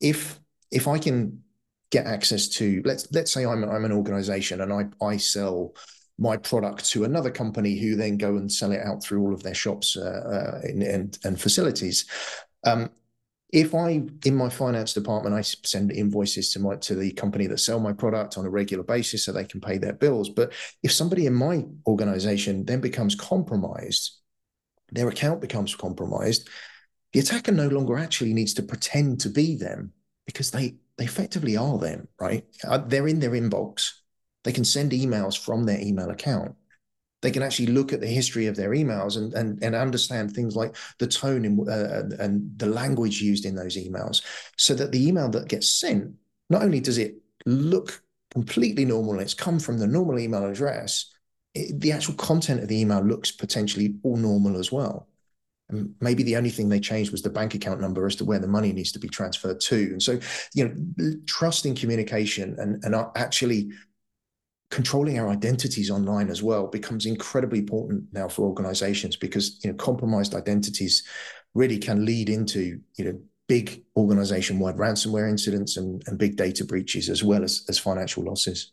If 0.00 0.38
if 0.70 0.86
I 0.86 0.98
can 0.98 1.42
get 1.90 2.06
access 2.06 2.48
to 2.48 2.82
let's 2.84 3.10
let's 3.12 3.32
say 3.32 3.44
I'm 3.44 3.64
I'm 3.64 3.84
an 3.84 3.92
organization 3.92 4.60
and 4.60 4.72
I 4.72 5.04
I 5.04 5.16
sell 5.16 5.74
my 6.18 6.36
product 6.36 6.88
to 6.90 7.04
another 7.04 7.30
company 7.30 7.78
who 7.78 7.96
then 7.96 8.16
go 8.16 8.36
and 8.36 8.50
sell 8.50 8.72
it 8.72 8.80
out 8.84 9.02
through 9.02 9.20
all 9.22 9.34
of 9.34 9.42
their 9.42 9.54
shops 9.54 9.96
uh, 9.96 10.60
uh, 10.60 10.60
and, 10.62 11.18
and 11.24 11.40
facilities. 11.40 12.06
Um, 12.64 12.90
if 13.54 13.72
I 13.74 14.02
in 14.24 14.34
my 14.34 14.48
finance 14.48 14.92
department 14.92 15.36
I 15.36 15.42
send 15.42 15.92
invoices 15.92 16.52
to 16.52 16.58
my 16.58 16.74
to 16.76 16.94
the 16.94 17.12
company 17.12 17.46
that 17.46 17.58
sell 17.58 17.78
my 17.78 17.92
product 17.92 18.36
on 18.36 18.44
a 18.44 18.50
regular 18.50 18.82
basis 18.82 19.24
so 19.24 19.32
they 19.32 19.44
can 19.44 19.60
pay 19.60 19.78
their 19.78 19.92
bills 19.92 20.28
but 20.28 20.52
if 20.82 20.92
somebody 20.92 21.26
in 21.26 21.34
my 21.34 21.64
organization 21.86 22.64
then 22.64 22.80
becomes 22.80 23.14
compromised 23.14 24.18
their 24.90 25.08
account 25.08 25.40
becomes 25.40 25.74
compromised 25.74 26.48
the 27.12 27.20
attacker 27.20 27.52
no 27.52 27.68
longer 27.68 27.96
actually 27.96 28.34
needs 28.34 28.54
to 28.54 28.62
pretend 28.62 29.20
to 29.20 29.28
be 29.28 29.56
them 29.56 29.92
because 30.26 30.50
they 30.50 30.74
they 30.98 31.04
effectively 31.04 31.56
are 31.56 31.78
them 31.78 32.08
right? 32.20 32.44
Uh, 32.66 32.78
they're 32.78 33.08
in 33.08 33.20
their 33.20 33.30
inbox. 33.30 33.92
They 34.42 34.52
can 34.52 34.64
send 34.64 34.92
emails 34.92 35.38
from 35.38 35.64
their 35.64 35.80
email 35.80 36.10
account 36.10 36.54
they 37.24 37.32
can 37.32 37.42
actually 37.42 37.72
look 37.72 37.92
at 37.92 38.00
the 38.00 38.06
history 38.06 38.46
of 38.46 38.54
their 38.54 38.70
emails 38.70 39.16
and 39.16 39.32
and, 39.34 39.60
and 39.64 39.74
understand 39.74 40.30
things 40.30 40.54
like 40.54 40.76
the 40.98 41.08
tone 41.08 41.44
in, 41.44 41.66
uh, 41.68 42.02
and 42.22 42.56
the 42.58 42.66
language 42.66 43.20
used 43.20 43.44
in 43.46 43.56
those 43.56 43.76
emails, 43.76 44.22
so 44.56 44.74
that 44.74 44.92
the 44.92 45.08
email 45.08 45.28
that 45.30 45.48
gets 45.48 45.68
sent 45.68 46.14
not 46.50 46.62
only 46.62 46.80
does 46.80 46.98
it 46.98 47.16
look 47.46 48.02
completely 48.30 48.84
normal, 48.84 49.20
it's 49.20 49.34
come 49.34 49.58
from 49.58 49.78
the 49.78 49.86
normal 49.86 50.18
email 50.18 50.44
address, 50.44 51.10
it, 51.54 51.80
the 51.80 51.92
actual 51.92 52.14
content 52.14 52.62
of 52.62 52.68
the 52.68 52.80
email 52.80 53.00
looks 53.00 53.30
potentially 53.30 53.94
all 54.02 54.16
normal 54.16 54.58
as 54.58 54.70
well. 54.70 55.08
And 55.70 55.94
maybe 56.00 56.22
the 56.22 56.36
only 56.36 56.50
thing 56.50 56.68
they 56.68 56.80
changed 56.80 57.12
was 57.12 57.22
the 57.22 57.30
bank 57.30 57.54
account 57.54 57.80
number 57.80 58.04
as 58.06 58.16
to 58.16 58.24
where 58.24 58.40
the 58.40 58.48
money 58.48 58.72
needs 58.72 58.92
to 58.92 58.98
be 58.98 59.08
transferred 59.08 59.60
to. 59.60 59.76
And 59.76 60.02
so, 60.02 60.18
you 60.52 60.68
know, 60.68 61.14
trust 61.26 61.64
in 61.64 61.74
communication 61.74 62.56
and, 62.58 62.84
and 62.84 62.94
actually 63.16 63.70
controlling 64.74 65.20
our 65.20 65.28
identities 65.28 65.88
online 65.88 66.28
as 66.28 66.42
well 66.42 66.66
becomes 66.66 67.06
incredibly 67.06 67.60
important 67.60 68.02
now 68.10 68.26
for 68.26 68.42
organizations 68.42 69.14
because 69.14 69.60
you 69.62 69.70
know 69.70 69.76
compromised 69.76 70.34
identities 70.34 71.04
really 71.54 71.78
can 71.78 72.04
lead 72.04 72.28
into 72.28 72.80
you 72.96 73.04
know 73.04 73.16
big 73.46 73.84
organization 73.96 74.58
wide 74.58 74.76
ransomware 74.76 75.30
incidents 75.30 75.76
and, 75.76 76.02
and 76.08 76.18
big 76.18 76.34
data 76.34 76.64
breaches 76.64 77.08
as 77.08 77.22
well 77.22 77.44
as 77.44 77.64
as 77.68 77.78
financial 77.78 78.24
losses. 78.24 78.72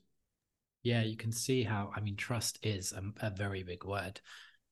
Yeah 0.82 1.04
you 1.04 1.16
can 1.16 1.32
see 1.32 1.62
how 1.62 1.92
i 1.96 2.00
mean 2.00 2.16
trust 2.16 2.58
is 2.64 2.94
a, 2.94 3.28
a 3.28 3.30
very 3.30 3.62
big 3.62 3.86
word. 3.86 4.20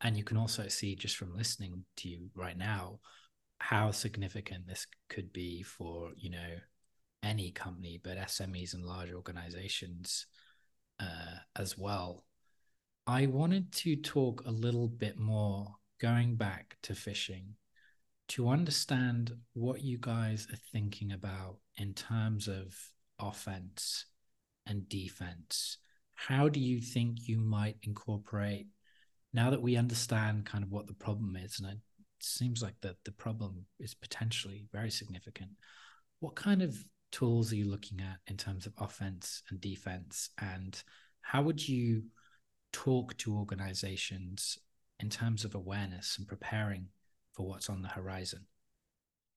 And 0.02 0.18
you 0.18 0.24
can 0.24 0.38
also 0.38 0.68
see 0.68 0.96
just 0.96 1.16
from 1.16 1.38
listening 1.38 1.84
to 1.98 2.10
you 2.10 2.32
right 2.34 2.58
now 2.58 3.02
how 3.60 3.92
significant 3.92 4.66
this 4.66 4.88
could 5.10 5.32
be 5.32 5.62
for 5.62 6.10
you 6.18 6.32
know 6.32 6.52
any 7.22 7.52
company 7.52 8.02
but 8.04 8.18
smes 8.18 8.74
and 8.74 8.84
large 8.84 9.12
organizations 9.12 10.26
uh, 11.00 11.40
as 11.56 11.78
well. 11.78 12.26
I 13.08 13.26
wanted 13.26 13.72
to 13.74 13.96
talk 13.96 14.44
a 14.46 14.52
little 14.52 14.88
bit 14.88 15.18
more 15.18 15.76
going 16.00 16.36
back 16.36 16.78
to 16.84 16.94
phishing 16.94 17.54
to 18.30 18.50
understand 18.50 19.34
what 19.54 19.82
you 19.82 19.98
guys 20.00 20.48
are 20.54 20.60
thinking 20.72 21.12
about 21.12 21.58
in 21.78 21.94
terms 21.94 22.48
of 22.48 22.76
offense 23.20 24.06
and 24.68 24.88
defense. 24.88 25.78
How 26.14 26.48
do 26.48 26.60
you 26.60 26.80
think 26.80 27.28
you 27.28 27.40
might 27.40 27.78
incorporate 27.82 28.68
now 29.34 29.50
that 29.50 29.62
we 29.62 29.76
understand 29.76 30.46
kind 30.46 30.64
of 30.64 30.72
what 30.72 30.86
the 30.86 30.94
problem 30.94 31.36
is? 31.36 31.60
And 31.60 31.68
it 31.68 31.80
seems 32.20 32.62
like 32.62 32.76
that 32.82 32.98
the 33.06 33.12
problem 33.12 33.66
is 33.80 33.96
potentially 33.96 34.66
very 34.72 34.92
significant. 34.92 35.52
What 36.20 36.36
kind 36.36 36.62
of 36.62 36.78
tools 37.12 37.52
are 37.52 37.56
you 37.56 37.70
looking 37.70 38.00
at 38.02 38.20
in 38.28 38.38
terms 38.38 38.66
of 38.66 38.74
offense 38.78 39.44
and 39.50 39.60
defense? 39.60 40.30
And 40.40 40.82
how 41.22 41.42
would 41.44 41.68
you 41.68 42.04
talk 42.72 43.18
to 43.18 43.36
organizations 43.36 44.58
in 45.00 45.10
terms 45.10 45.46
of 45.46 45.56
awareness 45.56 46.18
and 46.18 46.28
preparing 46.28 46.88
for 47.34 47.48
what's 47.48 47.70
on 47.70 47.82
the 47.82 47.88
horizon? 47.88 48.46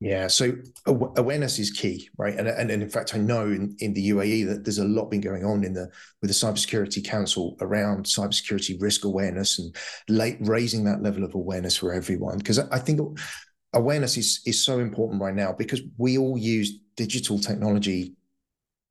Yeah, 0.00 0.26
so 0.26 0.52
awareness 0.86 1.60
is 1.60 1.70
key, 1.70 2.08
right? 2.18 2.36
And, 2.36 2.48
and, 2.48 2.72
and 2.72 2.82
in 2.82 2.88
fact, 2.88 3.14
I 3.14 3.18
know 3.18 3.42
in, 3.42 3.76
in 3.78 3.94
the 3.94 4.10
UAE 4.10 4.48
that 4.48 4.64
there's 4.64 4.78
a 4.78 4.84
lot 4.84 5.12
been 5.12 5.20
going 5.20 5.44
on 5.44 5.62
in 5.62 5.74
the 5.74 5.88
with 6.20 6.28
the 6.28 6.34
Cybersecurity 6.34 7.04
Council 7.04 7.56
around 7.60 8.06
cybersecurity 8.06 8.82
risk 8.82 9.04
awareness 9.04 9.60
and 9.60 9.76
late 10.08 10.38
raising 10.40 10.82
that 10.84 11.04
level 11.04 11.22
of 11.22 11.36
awareness 11.36 11.76
for 11.76 11.92
everyone. 11.92 12.38
Because 12.38 12.58
I 12.58 12.80
think 12.80 12.98
awareness 13.74 14.16
is 14.16 14.42
is 14.44 14.60
so 14.60 14.80
important 14.80 15.22
right 15.22 15.36
now 15.36 15.54
because 15.56 15.82
we 15.98 16.18
all 16.18 16.36
use 16.36 16.80
digital 16.96 17.38
technology 17.38 18.14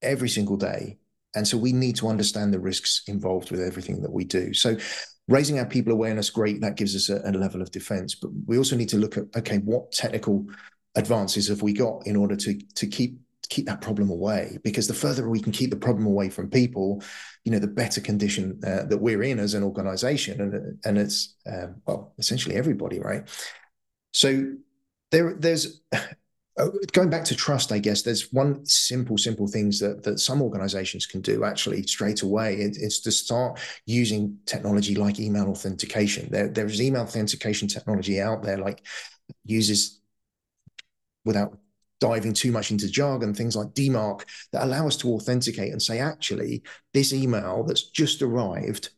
every 0.01 0.29
single 0.29 0.57
day. 0.57 0.97
And 1.35 1.47
so 1.47 1.57
we 1.57 1.71
need 1.71 1.95
to 1.97 2.07
understand 2.07 2.53
the 2.53 2.59
risks 2.59 3.03
involved 3.07 3.51
with 3.51 3.61
everything 3.61 4.01
that 4.01 4.11
we 4.11 4.25
do. 4.25 4.53
So 4.53 4.77
raising 5.27 5.59
our 5.59 5.65
people 5.65 5.93
awareness 5.93 6.29
great 6.29 6.61
that 6.61 6.75
gives 6.75 6.95
us 6.95 7.09
a, 7.09 7.21
a 7.29 7.31
level 7.31 7.61
of 7.61 7.71
defense. 7.71 8.15
But 8.15 8.31
we 8.45 8.57
also 8.57 8.75
need 8.75 8.89
to 8.89 8.97
look 8.97 9.17
at 9.17 9.25
okay 9.37 9.59
what 9.59 9.91
technical 9.91 10.45
advances 10.95 11.47
have 11.47 11.61
we 11.61 11.73
got 11.73 12.05
in 12.05 12.15
order 12.15 12.35
to 12.35 12.59
to 12.75 12.87
keep 12.87 13.17
keep 13.49 13.65
that 13.65 13.81
problem 13.81 14.09
away? 14.09 14.57
Because 14.63 14.87
the 14.87 14.93
further 14.93 15.29
we 15.29 15.41
can 15.41 15.51
keep 15.51 15.69
the 15.69 15.77
problem 15.77 16.05
away 16.05 16.29
from 16.29 16.49
people 16.49 17.01
you 17.45 17.51
know 17.51 17.59
the 17.59 17.67
better 17.67 18.01
condition 18.01 18.59
uh, 18.65 18.83
that 18.83 18.97
we're 18.97 19.23
in 19.23 19.39
as 19.39 19.53
an 19.53 19.63
organization. 19.63 20.41
And 20.41 20.79
and 20.83 20.97
it's 20.97 21.35
um, 21.47 21.81
well 21.85 22.13
essentially 22.17 22.55
everybody 22.55 22.99
right? 22.99 23.27
So 24.13 24.53
there 25.11 25.33
there's 25.33 25.81
uh, 25.93 25.99
Uh, 26.61 26.69
going 26.91 27.09
back 27.09 27.23
to 27.23 27.35
trust 27.35 27.71
i 27.71 27.79
guess 27.79 28.03
there's 28.03 28.31
one 28.31 28.63
simple 28.65 29.17
simple 29.17 29.47
things 29.47 29.79
that 29.79 30.03
that 30.03 30.19
some 30.19 30.43
organizations 30.43 31.07
can 31.07 31.19
do 31.19 31.43
actually 31.43 31.81
straight 31.87 32.21
away. 32.21 32.55
It, 32.55 32.77
it's 32.79 32.99
to 33.01 33.11
start 33.11 33.59
using 33.87 34.37
technology 34.45 34.93
like 34.93 35.19
email 35.19 35.47
authentication. 35.49 36.29
There 36.29 36.49
there's 36.49 36.81
email 36.81 37.01
authentication 37.01 37.67
technology 37.67 38.21
out 38.21 38.43
there 38.43 38.57
like 38.57 38.85
uses 39.43 40.01
without 41.25 41.57
diving 41.99 42.33
too 42.33 42.51
much 42.51 42.71
into 42.71 42.89
jargon 42.89 43.33
things 43.33 43.55
like 43.55 43.69
DMARC 43.69 44.21
that 44.51 44.63
allow 44.63 44.87
us 44.87 44.97
to 44.97 45.13
authenticate 45.13 45.71
and 45.71 45.81
say 45.81 45.99
actually 45.99 46.63
this 46.93 47.13
email 47.13 47.63
that's 47.63 47.89
just 47.89 48.21
arrived 48.21 48.89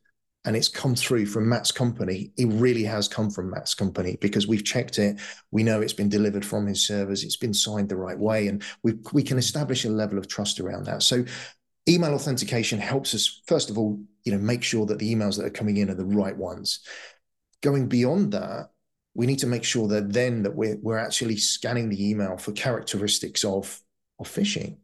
and 0.44 0.56
it's 0.56 0.68
come 0.68 0.94
through 0.94 1.26
from 1.26 1.48
Matt's 1.48 1.72
company, 1.72 2.30
it 2.36 2.46
really 2.46 2.84
has 2.84 3.08
come 3.08 3.30
from 3.30 3.50
Matt's 3.50 3.74
company 3.74 4.18
because 4.20 4.46
we've 4.46 4.64
checked 4.64 4.98
it. 4.98 5.18
We 5.50 5.62
know 5.62 5.80
it's 5.80 5.94
been 5.94 6.08
delivered 6.08 6.44
from 6.44 6.66
his 6.66 6.86
servers. 6.86 7.24
It's 7.24 7.36
been 7.36 7.54
signed 7.54 7.88
the 7.88 7.96
right 7.96 8.18
way, 8.18 8.48
and 8.48 8.62
we 8.82 8.94
we 9.12 9.22
can 9.22 9.38
establish 9.38 9.84
a 9.84 9.90
level 9.90 10.18
of 10.18 10.28
trust 10.28 10.60
around 10.60 10.84
that. 10.86 11.02
So, 11.02 11.24
email 11.88 12.14
authentication 12.14 12.78
helps 12.78 13.14
us 13.14 13.42
first 13.46 13.70
of 13.70 13.78
all, 13.78 14.00
you 14.24 14.32
know, 14.32 14.38
make 14.38 14.62
sure 14.62 14.86
that 14.86 14.98
the 14.98 15.14
emails 15.14 15.36
that 15.38 15.46
are 15.46 15.50
coming 15.50 15.78
in 15.78 15.90
are 15.90 15.94
the 15.94 16.04
right 16.04 16.36
ones. 16.36 16.80
Going 17.62 17.88
beyond 17.88 18.32
that, 18.32 18.68
we 19.14 19.26
need 19.26 19.38
to 19.38 19.46
make 19.46 19.64
sure 19.64 19.88
that 19.88 20.12
then 20.12 20.42
that 20.42 20.54
we're 20.54 20.76
we're 20.82 20.98
actually 20.98 21.38
scanning 21.38 21.88
the 21.88 22.10
email 22.10 22.36
for 22.36 22.52
characteristics 22.52 23.44
of 23.44 23.80
of 24.20 24.28
phishing 24.28 24.76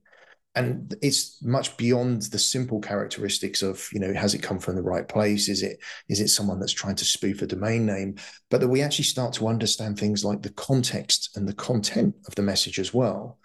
and 0.55 0.95
it's 1.01 1.43
much 1.43 1.77
beyond 1.77 2.23
the 2.23 2.39
simple 2.39 2.81
characteristics 2.81 3.63
of 3.63 3.89
you 3.93 4.01
know 4.01 4.13
has 4.13 4.35
it 4.35 4.43
come 4.43 4.59
from 4.59 4.77
the 4.77 4.83
right 4.83 5.07
place? 5.07 5.49
Is 5.49 5.63
it 5.63 5.79
is 6.09 6.21
it 6.21 6.29
someone 6.29 6.59
that's 6.59 6.73
trying 6.73 6.97
to 6.97 7.05
spoof 7.05 7.43
a 7.43 7.47
domain 7.47 7.87
name? 7.87 8.17
But 8.51 8.61
that 8.61 8.69
we 8.69 8.83
actually 8.83 9.05
start 9.05 9.33
to 9.35 9.49
understand 9.49 9.99
things 9.99 10.25
like 10.25 10.43
the 10.43 10.53
context 10.53 11.37
and 11.37 11.49
the 11.49 11.55
content 11.55 12.17
of 12.27 12.35
the 12.35 12.43
message 12.43 12.79
as 12.79 12.93
well. 12.93 13.39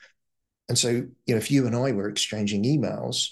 And 0.68 0.78
so 0.78 0.90
you 0.90 1.12
know 1.28 1.38
if 1.38 1.52
you 1.52 1.68
and 1.68 1.76
i 1.76 1.92
were 1.92 2.10
exchanging 2.10 2.64
emails 2.64 3.28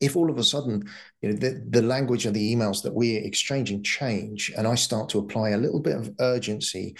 if 0.00 0.16
all 0.16 0.30
of 0.30 0.38
a 0.38 0.44
sudden 0.44 0.88
you 1.22 1.30
know 1.30 1.36
the, 1.36 1.64
the 1.70 1.82
language 1.82 2.26
of 2.26 2.34
the 2.34 2.54
emails 2.54 2.82
that 2.82 2.94
we're 2.94 3.24
exchanging 3.24 3.82
change 3.82 4.52
and 4.56 4.66
i 4.66 4.74
start 4.74 5.08
to 5.08 5.18
apply 5.18 5.50
a 5.50 5.58
little 5.58 5.80
bit 5.80 5.96
of 5.96 6.14
urgency 6.20 6.94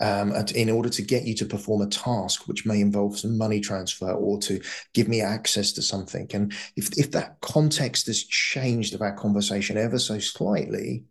um, 0.00 0.32
in 0.56 0.68
order 0.68 0.88
to 0.88 1.02
get 1.02 1.24
you 1.24 1.34
to 1.36 1.44
perform 1.44 1.82
a 1.82 1.86
task 1.86 2.48
which 2.48 2.66
may 2.66 2.80
involve 2.80 3.18
some 3.18 3.38
money 3.38 3.60
transfer 3.60 4.10
or 4.10 4.38
to 4.40 4.60
give 4.94 5.06
me 5.06 5.20
access 5.20 5.70
to 5.72 5.82
something. 5.82 6.28
And 6.34 6.52
if, 6.76 6.98
if 6.98 7.12
that 7.12 7.40
context 7.40 8.06
has 8.06 8.24
changed 8.24 8.94
of 8.94 9.02
our 9.02 9.14
conversation 9.14 9.76
ever 9.76 10.00
so 10.00 10.18
slightly 10.18 11.04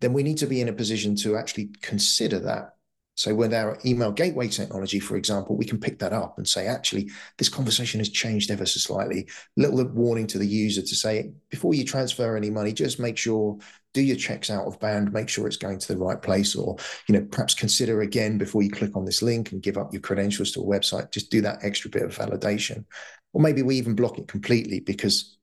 then 0.00 0.12
we 0.12 0.22
need 0.22 0.38
to 0.38 0.46
be 0.46 0.60
in 0.60 0.68
a 0.68 0.72
position 0.72 1.16
to 1.16 1.36
actually 1.36 1.70
consider 1.82 2.38
that 2.40 2.74
so 3.18 3.34
with 3.34 3.52
our 3.52 3.76
email 3.84 4.12
gateway 4.12 4.46
technology, 4.46 5.00
for 5.00 5.16
example, 5.16 5.56
we 5.56 5.64
can 5.64 5.80
pick 5.80 5.98
that 5.98 6.12
up 6.12 6.38
and 6.38 6.46
say, 6.46 6.68
actually, 6.68 7.10
this 7.36 7.48
conversation 7.48 7.98
has 7.98 8.10
changed 8.10 8.48
ever 8.48 8.64
so 8.64 8.78
slightly. 8.78 9.28
Little 9.56 9.84
warning 9.88 10.28
to 10.28 10.38
the 10.38 10.46
user 10.46 10.82
to 10.82 10.94
say, 10.94 11.32
before 11.50 11.74
you 11.74 11.84
transfer 11.84 12.36
any 12.36 12.48
money, 12.48 12.72
just 12.72 13.00
make 13.00 13.16
sure, 13.16 13.58
do 13.92 14.02
your 14.02 14.14
checks 14.14 14.50
out 14.50 14.68
of 14.68 14.78
band, 14.78 15.12
make 15.12 15.28
sure 15.28 15.48
it's 15.48 15.56
going 15.56 15.80
to 15.80 15.88
the 15.88 15.98
right 15.98 16.22
place, 16.22 16.54
or 16.54 16.76
you 17.08 17.12
know, 17.12 17.26
perhaps 17.28 17.54
consider 17.54 18.02
again 18.02 18.38
before 18.38 18.62
you 18.62 18.70
click 18.70 18.94
on 18.94 19.04
this 19.04 19.20
link 19.20 19.50
and 19.50 19.64
give 19.64 19.76
up 19.76 19.92
your 19.92 20.00
credentials 20.00 20.52
to 20.52 20.60
a 20.60 20.64
website. 20.64 21.10
Just 21.10 21.28
do 21.28 21.40
that 21.40 21.64
extra 21.64 21.90
bit 21.90 22.02
of 22.02 22.14
validation. 22.14 22.84
Or 23.32 23.40
maybe 23.40 23.62
we 23.62 23.74
even 23.78 23.96
block 23.96 24.20
it 24.20 24.28
completely 24.28 24.78
because 24.78 25.36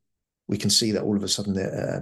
we 0.48 0.58
can 0.58 0.70
see 0.70 0.94
that 0.94 1.04
all 1.04 1.18
of 1.18 1.24
a 1.24 1.28
sudden 1.28 1.56
the 1.56 1.66
uh, 1.66 2.02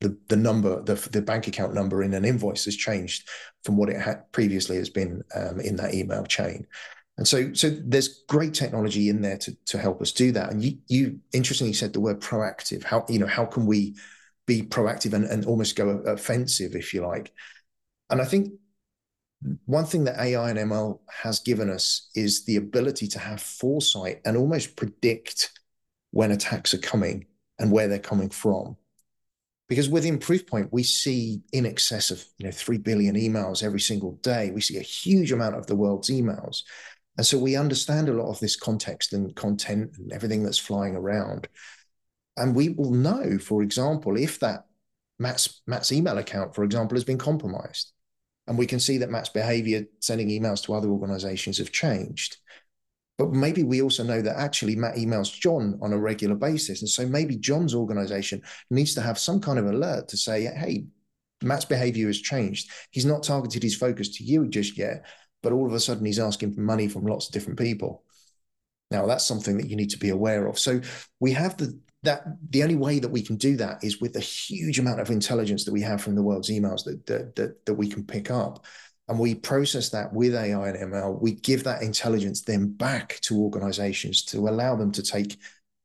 the, 0.00 0.16
the 0.28 0.36
number 0.36 0.80
the 0.82 0.94
the 1.10 1.22
bank 1.22 1.48
account 1.48 1.74
number 1.74 2.02
in 2.02 2.14
an 2.14 2.24
invoice 2.24 2.64
has 2.66 2.76
changed 2.76 3.28
from 3.64 3.76
what 3.76 3.88
it 3.88 4.00
had 4.00 4.30
previously 4.32 4.76
has 4.76 4.90
been 4.90 5.22
um, 5.34 5.60
in 5.60 5.76
that 5.76 5.94
email 5.94 6.24
chain. 6.24 6.66
And 7.16 7.26
so, 7.26 7.52
so 7.52 7.70
there's 7.84 8.22
great 8.28 8.54
technology 8.54 9.08
in 9.08 9.20
there 9.20 9.38
to 9.38 9.56
to 9.66 9.78
help 9.78 10.00
us 10.00 10.12
do 10.12 10.30
that. 10.32 10.52
And 10.52 10.62
you 10.62 10.78
you 10.86 11.18
interestingly 11.32 11.72
said 11.72 11.92
the 11.92 12.00
word 12.00 12.20
proactive. 12.20 12.84
How 12.84 13.04
you 13.08 13.18
know 13.18 13.26
how 13.26 13.44
can 13.44 13.66
we 13.66 13.96
be 14.46 14.62
proactive 14.62 15.12
and, 15.12 15.24
and 15.24 15.44
almost 15.44 15.76
go 15.76 15.88
offensive, 15.88 16.74
if 16.74 16.94
you 16.94 17.04
like? 17.04 17.32
And 18.08 18.22
I 18.22 18.24
think 18.24 18.52
one 19.66 19.84
thing 19.84 20.04
that 20.04 20.18
AI 20.18 20.50
and 20.50 20.58
ML 20.58 21.00
has 21.08 21.40
given 21.40 21.70
us 21.70 22.08
is 22.14 22.44
the 22.44 22.56
ability 22.56 23.08
to 23.08 23.18
have 23.18 23.40
foresight 23.40 24.20
and 24.24 24.36
almost 24.36 24.76
predict 24.76 25.50
when 26.10 26.30
attacks 26.30 26.72
are 26.72 26.78
coming 26.78 27.26
and 27.58 27.70
where 27.70 27.88
they're 27.88 27.98
coming 27.98 28.30
from. 28.30 28.76
Because 29.68 29.88
within 29.88 30.18
Proofpoint, 30.18 30.68
we 30.72 30.82
see 30.82 31.42
in 31.52 31.66
excess 31.66 32.10
of 32.10 32.24
you 32.38 32.46
know 32.46 32.52
three 32.52 32.78
billion 32.78 33.16
emails 33.16 33.62
every 33.62 33.80
single 33.80 34.12
day. 34.22 34.50
We 34.50 34.62
see 34.62 34.78
a 34.78 34.82
huge 34.82 35.30
amount 35.30 35.56
of 35.56 35.66
the 35.66 35.76
world's 35.76 36.08
emails, 36.08 36.62
and 37.18 37.26
so 37.26 37.36
we 37.36 37.56
understand 37.56 38.08
a 38.08 38.14
lot 38.14 38.30
of 38.30 38.40
this 38.40 38.56
context 38.56 39.12
and 39.12 39.34
content 39.34 39.98
and 39.98 40.12
everything 40.12 40.42
that's 40.42 40.58
flying 40.58 40.94
around. 40.94 41.48
And 42.36 42.54
we 42.54 42.68
will 42.70 42.92
know, 42.92 43.38
for 43.38 43.62
example, 43.62 44.16
if 44.16 44.38
that 44.38 44.66
Matt's, 45.18 45.60
Matt's 45.66 45.90
email 45.90 46.18
account, 46.18 46.54
for 46.54 46.62
example, 46.62 46.96
has 46.96 47.04
been 47.04 47.18
compromised. 47.18 47.92
And 48.46 48.56
we 48.56 48.66
can 48.66 48.78
see 48.80 48.98
that 48.98 49.10
Matt's 49.10 49.28
behavior 49.28 49.84
sending 50.00 50.28
emails 50.28 50.62
to 50.64 50.74
other 50.74 50.88
organizations 50.88 51.58
have 51.58 51.72
changed. 51.72 52.36
But 53.18 53.32
maybe 53.32 53.64
we 53.64 53.82
also 53.82 54.04
know 54.04 54.22
that 54.22 54.38
actually 54.38 54.76
Matt 54.76 54.94
emails 54.94 55.36
John 55.36 55.76
on 55.82 55.92
a 55.92 55.98
regular 55.98 56.36
basis. 56.36 56.82
And 56.82 56.88
so 56.88 57.04
maybe 57.04 57.36
John's 57.36 57.74
organization 57.74 58.40
needs 58.70 58.94
to 58.94 59.00
have 59.02 59.18
some 59.18 59.40
kind 59.40 59.58
of 59.58 59.66
alert 59.66 60.08
to 60.08 60.16
say, 60.16 60.44
hey, 60.44 60.86
Matt's 61.42 61.64
behavior 61.64 62.06
has 62.06 62.20
changed. 62.20 62.70
He's 62.90 63.04
not 63.04 63.24
targeted 63.24 63.62
his 63.62 63.76
focus 63.76 64.16
to 64.16 64.24
you 64.24 64.48
just 64.48 64.78
yet, 64.78 65.04
but 65.42 65.52
all 65.52 65.66
of 65.66 65.72
a 65.72 65.80
sudden 65.80 66.06
he's 66.06 66.20
asking 66.20 66.54
for 66.54 66.60
money 66.60 66.88
from 66.88 67.06
lots 67.06 67.26
of 67.26 67.32
different 67.32 67.58
people. 67.58 68.04
Now 68.90 69.06
that's 69.06 69.26
something 69.26 69.58
that 69.58 69.68
you 69.68 69.76
need 69.76 69.90
to 69.90 69.98
be 69.98 70.08
aware 70.10 70.46
of. 70.46 70.58
So 70.58 70.80
we 71.20 71.32
have 71.32 71.56
the 71.56 71.78
that 72.04 72.22
the 72.50 72.62
only 72.62 72.76
way 72.76 73.00
that 73.00 73.10
we 73.10 73.22
can 73.22 73.36
do 73.36 73.56
that 73.56 73.82
is 73.82 74.00
with 74.00 74.12
the 74.12 74.20
huge 74.20 74.78
amount 74.78 75.00
of 75.00 75.10
intelligence 75.10 75.64
that 75.64 75.72
we 75.72 75.82
have 75.82 76.00
from 76.00 76.14
the 76.14 76.22
world's 76.22 76.48
emails 76.48 76.84
that 76.84 77.04
that 77.06 77.34
that, 77.36 77.66
that 77.66 77.74
we 77.74 77.88
can 77.88 78.04
pick 78.04 78.30
up. 78.30 78.64
And 79.08 79.18
we 79.18 79.34
process 79.34 79.88
that 79.90 80.12
with 80.12 80.34
AI 80.34 80.68
and 80.68 80.92
ML. 80.92 81.20
We 81.20 81.32
give 81.32 81.64
that 81.64 81.82
intelligence 81.82 82.42
then 82.42 82.72
back 82.72 83.18
to 83.22 83.40
organizations 83.40 84.22
to 84.26 84.48
allow 84.48 84.76
them 84.76 84.92
to 84.92 85.02
take 85.02 85.38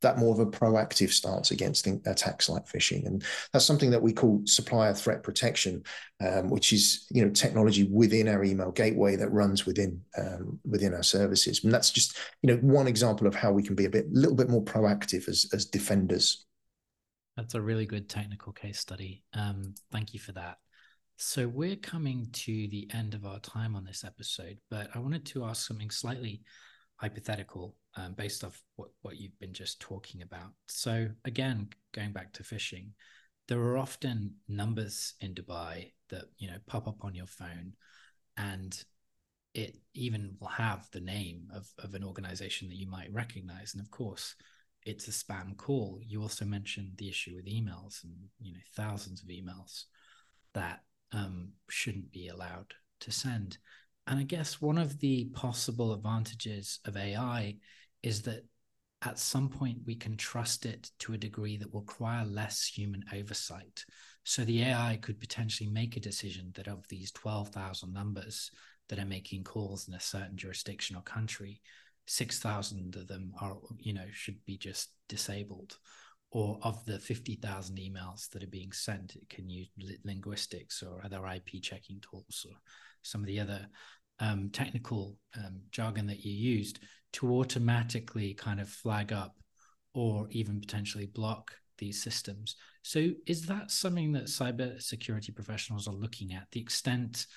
that 0.03 0.19
more 0.19 0.33
of 0.33 0.39
a 0.39 0.45
proactive 0.45 1.09
stance 1.09 1.49
against 1.49 1.87
attacks 1.87 2.47
like 2.47 2.65
phishing. 2.67 3.07
And 3.07 3.23
that's 3.51 3.65
something 3.65 3.89
that 3.89 4.01
we 4.01 4.13
call 4.13 4.41
supplier 4.45 4.93
threat 4.93 5.23
protection, 5.23 5.81
um, 6.21 6.49
which 6.49 6.71
is 6.71 7.07
you 7.09 7.25
know 7.25 7.31
technology 7.31 7.85
within 7.85 8.27
our 8.27 8.43
email 8.43 8.71
gateway 8.71 9.15
that 9.15 9.31
runs 9.31 9.65
within 9.65 9.99
um, 10.17 10.59
within 10.63 10.93
our 10.93 11.03
services. 11.03 11.63
And 11.63 11.73
that's 11.73 11.89
just 11.89 12.19
you 12.43 12.53
know 12.53 12.57
one 12.57 12.87
example 12.87 13.25
of 13.25 13.33
how 13.33 13.51
we 13.51 13.63
can 13.63 13.73
be 13.73 13.85
a 13.85 13.89
bit 13.89 14.11
little 14.11 14.35
bit 14.35 14.49
more 14.49 14.63
proactive 14.63 15.27
as 15.27 15.49
as 15.53 15.65
defenders. 15.65 16.45
That's 17.35 17.55
a 17.55 17.61
really 17.61 17.87
good 17.87 18.09
technical 18.09 18.53
case 18.53 18.79
study. 18.79 19.23
Um, 19.33 19.73
thank 19.91 20.13
you 20.13 20.19
for 20.19 20.33
that. 20.33 20.57
So 21.25 21.47
we're 21.47 21.77
coming 21.77 22.27
to 22.33 22.67
the 22.67 22.85
end 22.93 23.13
of 23.13 23.25
our 23.25 23.39
time 23.39 23.77
on 23.77 23.85
this 23.85 24.03
episode, 24.03 24.57
but 24.69 24.89
I 24.93 24.99
wanted 24.99 25.25
to 25.27 25.45
ask 25.45 25.65
something 25.65 25.89
slightly 25.89 26.41
hypothetical 26.97 27.77
um, 27.95 28.13
based 28.13 28.43
off 28.43 28.61
what, 28.75 28.89
what 29.03 29.15
you've 29.15 29.39
been 29.39 29.53
just 29.53 29.79
talking 29.79 30.21
about. 30.21 30.49
So 30.67 31.07
again, 31.23 31.69
going 31.93 32.11
back 32.11 32.33
to 32.33 32.43
phishing, 32.43 32.89
there 33.47 33.61
are 33.61 33.77
often 33.77 34.33
numbers 34.49 35.13
in 35.21 35.33
Dubai 35.33 35.93
that 36.09 36.25
you 36.39 36.49
know 36.49 36.57
pop 36.67 36.89
up 36.89 36.97
on 37.05 37.15
your 37.15 37.25
phone, 37.25 37.71
and 38.35 38.77
it 39.53 39.77
even 39.93 40.35
will 40.41 40.49
have 40.49 40.89
the 40.91 40.99
name 40.99 41.47
of, 41.55 41.65
of 41.79 41.93
an 41.93 42.03
organization 42.03 42.67
that 42.67 42.77
you 42.77 42.89
might 42.89 43.13
recognize. 43.13 43.73
And 43.73 43.81
of 43.81 43.89
course, 43.91 44.35
it's 44.85 45.07
a 45.07 45.11
spam 45.11 45.55
call. 45.55 45.99
You 46.05 46.21
also 46.21 46.43
mentioned 46.43 46.91
the 46.97 47.07
issue 47.07 47.35
with 47.37 47.45
emails 47.45 48.03
and 48.03 48.13
you 48.41 48.53
know 48.53 48.59
thousands 48.75 49.23
of 49.23 49.29
emails 49.29 49.85
that 50.53 50.81
um, 51.13 51.49
shouldn't 51.69 52.11
be 52.11 52.27
allowed 52.27 52.73
to 53.01 53.11
send. 53.11 53.57
And 54.07 54.19
I 54.19 54.23
guess 54.23 54.61
one 54.61 54.77
of 54.77 54.99
the 54.99 55.25
possible 55.33 55.93
advantages 55.93 56.79
of 56.85 56.97
AI 56.97 57.55
is 58.01 58.23
that 58.23 58.45
at 59.05 59.19
some 59.19 59.49
point 59.49 59.77
we 59.85 59.95
can 59.95 60.17
trust 60.17 60.65
it 60.65 60.89
to 60.99 61.13
a 61.13 61.17
degree 61.17 61.57
that 61.57 61.73
will 61.73 61.81
require 61.81 62.25
less 62.25 62.65
human 62.65 63.03
oversight. 63.13 63.83
So 64.23 64.43
the 64.43 64.63
AI 64.63 64.97
could 65.01 65.19
potentially 65.19 65.69
make 65.69 65.97
a 65.97 66.01
decision 66.01 66.51
that 66.55 66.67
of 66.67 66.87
these 66.87 67.11
12,000 67.11 67.93
numbers 67.93 68.49
that 68.89 68.99
are 68.99 69.05
making 69.05 69.43
calls 69.43 69.87
in 69.87 69.93
a 69.93 69.99
certain 69.99 70.37
jurisdiction 70.37 70.95
or 70.95 71.01
country, 71.01 71.61
6,000 72.05 72.95
of 72.95 73.07
them 73.07 73.33
are, 73.41 73.57
you 73.79 73.93
know, 73.93 74.05
should 74.11 74.43
be 74.45 74.57
just 74.57 74.91
disabled. 75.07 75.77
Or 76.35 76.57
of 76.63 76.83
the 76.85 76.97
50,000 76.97 77.77
emails 77.77 78.27
that 78.31 78.43
are 78.43 78.47
being 78.47 78.71
sent, 78.71 79.15
it 79.15 79.29
can 79.29 79.49
use 79.49 79.69
linguistics 80.03 80.81
or 80.81 80.99
other 81.05 81.21
IP 81.27 81.61
checking 81.61 82.01
tools 82.01 82.43
or 82.49 82.55
some 83.03 83.21
of 83.21 83.27
the 83.27 83.39
other 83.39 83.67
um, 84.19 84.49
technical 84.49 85.17
um, 85.37 85.61
jargon 85.71 86.07
that 86.07 86.25
you 86.25 86.33
used 86.33 86.79
to 87.13 87.35
automatically 87.35 88.33
kind 88.33 88.59
of 88.59 88.67
flag 88.67 89.13
up 89.13 89.35
or 89.93 90.27
even 90.31 90.59
potentially 90.59 91.05
block 91.05 91.53
these 91.77 92.01
systems. 92.01 92.55
So, 92.81 93.11
is 93.27 93.45
that 93.45 93.69
something 93.69 94.11
that 94.13 94.25
cyber 94.25 94.81
security 94.81 95.31
professionals 95.31 95.87
are 95.87 95.93
looking 95.93 96.33
at? 96.33 96.47
The 96.51 96.61
extent 96.61 97.27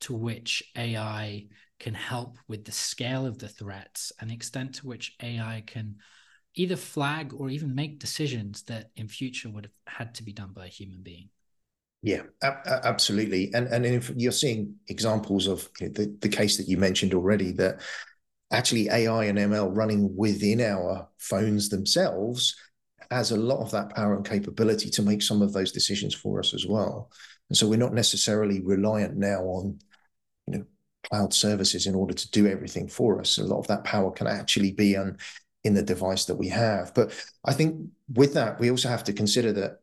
to 0.00 0.14
which 0.14 0.62
AI 0.76 1.46
can 1.80 1.94
help 1.94 2.38
with 2.48 2.64
the 2.64 2.72
scale 2.72 3.26
of 3.26 3.38
the 3.38 3.48
threats 3.48 4.12
and 4.20 4.30
the 4.30 4.34
extent 4.34 4.76
to 4.76 4.86
which 4.86 5.16
AI 5.22 5.62
can 5.66 5.96
either 6.58 6.76
flag 6.76 7.32
or 7.36 7.50
even 7.50 7.74
make 7.74 7.98
decisions 7.98 8.62
that 8.62 8.90
in 8.96 9.08
future 9.08 9.48
would 9.48 9.64
have 9.64 9.78
had 9.86 10.14
to 10.16 10.22
be 10.22 10.32
done 10.32 10.50
by 10.52 10.66
a 10.66 10.68
human 10.68 11.02
being. 11.02 11.28
Yeah, 12.02 12.22
absolutely. 12.42 13.52
And 13.54 13.66
and 13.68 13.84
if 13.84 14.10
you're 14.16 14.30
seeing 14.30 14.76
examples 14.88 15.46
of 15.46 15.68
the, 15.80 16.16
the 16.20 16.28
case 16.28 16.56
that 16.56 16.68
you 16.68 16.76
mentioned 16.76 17.12
already 17.12 17.52
that 17.52 17.80
actually 18.52 18.88
AI 18.88 19.24
and 19.24 19.38
ML 19.38 19.76
running 19.76 20.14
within 20.16 20.60
our 20.60 21.08
phones 21.18 21.68
themselves 21.68 22.56
has 23.10 23.30
a 23.30 23.36
lot 23.36 23.60
of 23.60 23.70
that 23.72 23.94
power 23.94 24.14
and 24.14 24.24
capability 24.24 24.90
to 24.90 25.02
make 25.02 25.22
some 25.22 25.42
of 25.42 25.52
those 25.52 25.72
decisions 25.72 26.14
for 26.14 26.38
us 26.38 26.54
as 26.54 26.66
well. 26.66 27.10
And 27.48 27.56
so 27.56 27.66
we're 27.66 27.78
not 27.78 27.94
necessarily 27.94 28.60
reliant 28.60 29.16
now 29.16 29.40
on, 29.40 29.78
you 30.46 30.58
know, 30.58 30.64
cloud 31.08 31.32
services 31.32 31.86
in 31.86 31.94
order 31.94 32.14
to 32.14 32.30
do 32.30 32.46
everything 32.46 32.86
for 32.86 33.20
us. 33.20 33.38
A 33.38 33.44
lot 33.44 33.58
of 33.58 33.66
that 33.68 33.84
power 33.84 34.10
can 34.10 34.26
actually 34.26 34.72
be 34.72 34.96
on 34.96 35.18
in 35.64 35.74
the 35.74 35.82
device 35.82 36.26
that 36.26 36.36
we 36.36 36.48
have. 36.48 36.94
But 36.94 37.12
I 37.44 37.52
think 37.52 37.90
with 38.14 38.34
that, 38.34 38.60
we 38.60 38.70
also 38.70 38.88
have 38.88 39.04
to 39.04 39.12
consider 39.12 39.52
that 39.54 39.80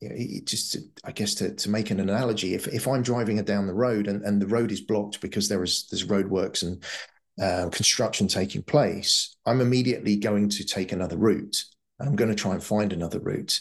you 0.00 0.08
know, 0.08 0.16
just 0.44 0.72
to, 0.72 0.80
I 1.04 1.12
guess 1.12 1.34
to, 1.36 1.54
to 1.54 1.70
make 1.70 1.90
an 1.90 2.00
analogy, 2.00 2.54
if 2.54 2.66
if 2.68 2.88
I'm 2.88 3.02
driving 3.02 3.42
down 3.44 3.66
the 3.66 3.74
road 3.74 4.08
and, 4.08 4.22
and 4.24 4.40
the 4.40 4.46
road 4.46 4.72
is 4.72 4.80
blocked 4.80 5.20
because 5.20 5.48
there 5.48 5.62
is 5.62 5.86
there's 5.90 6.06
roadworks 6.06 6.62
and 6.62 6.82
uh, 7.40 7.68
construction 7.70 8.26
taking 8.26 8.62
place, 8.62 9.36
I'm 9.46 9.60
immediately 9.60 10.16
going 10.16 10.48
to 10.50 10.64
take 10.64 10.92
another 10.92 11.16
route. 11.16 11.64
I'm 12.00 12.16
going 12.16 12.30
to 12.30 12.36
try 12.36 12.52
and 12.52 12.64
find 12.64 12.94
another 12.94 13.20
route, 13.20 13.60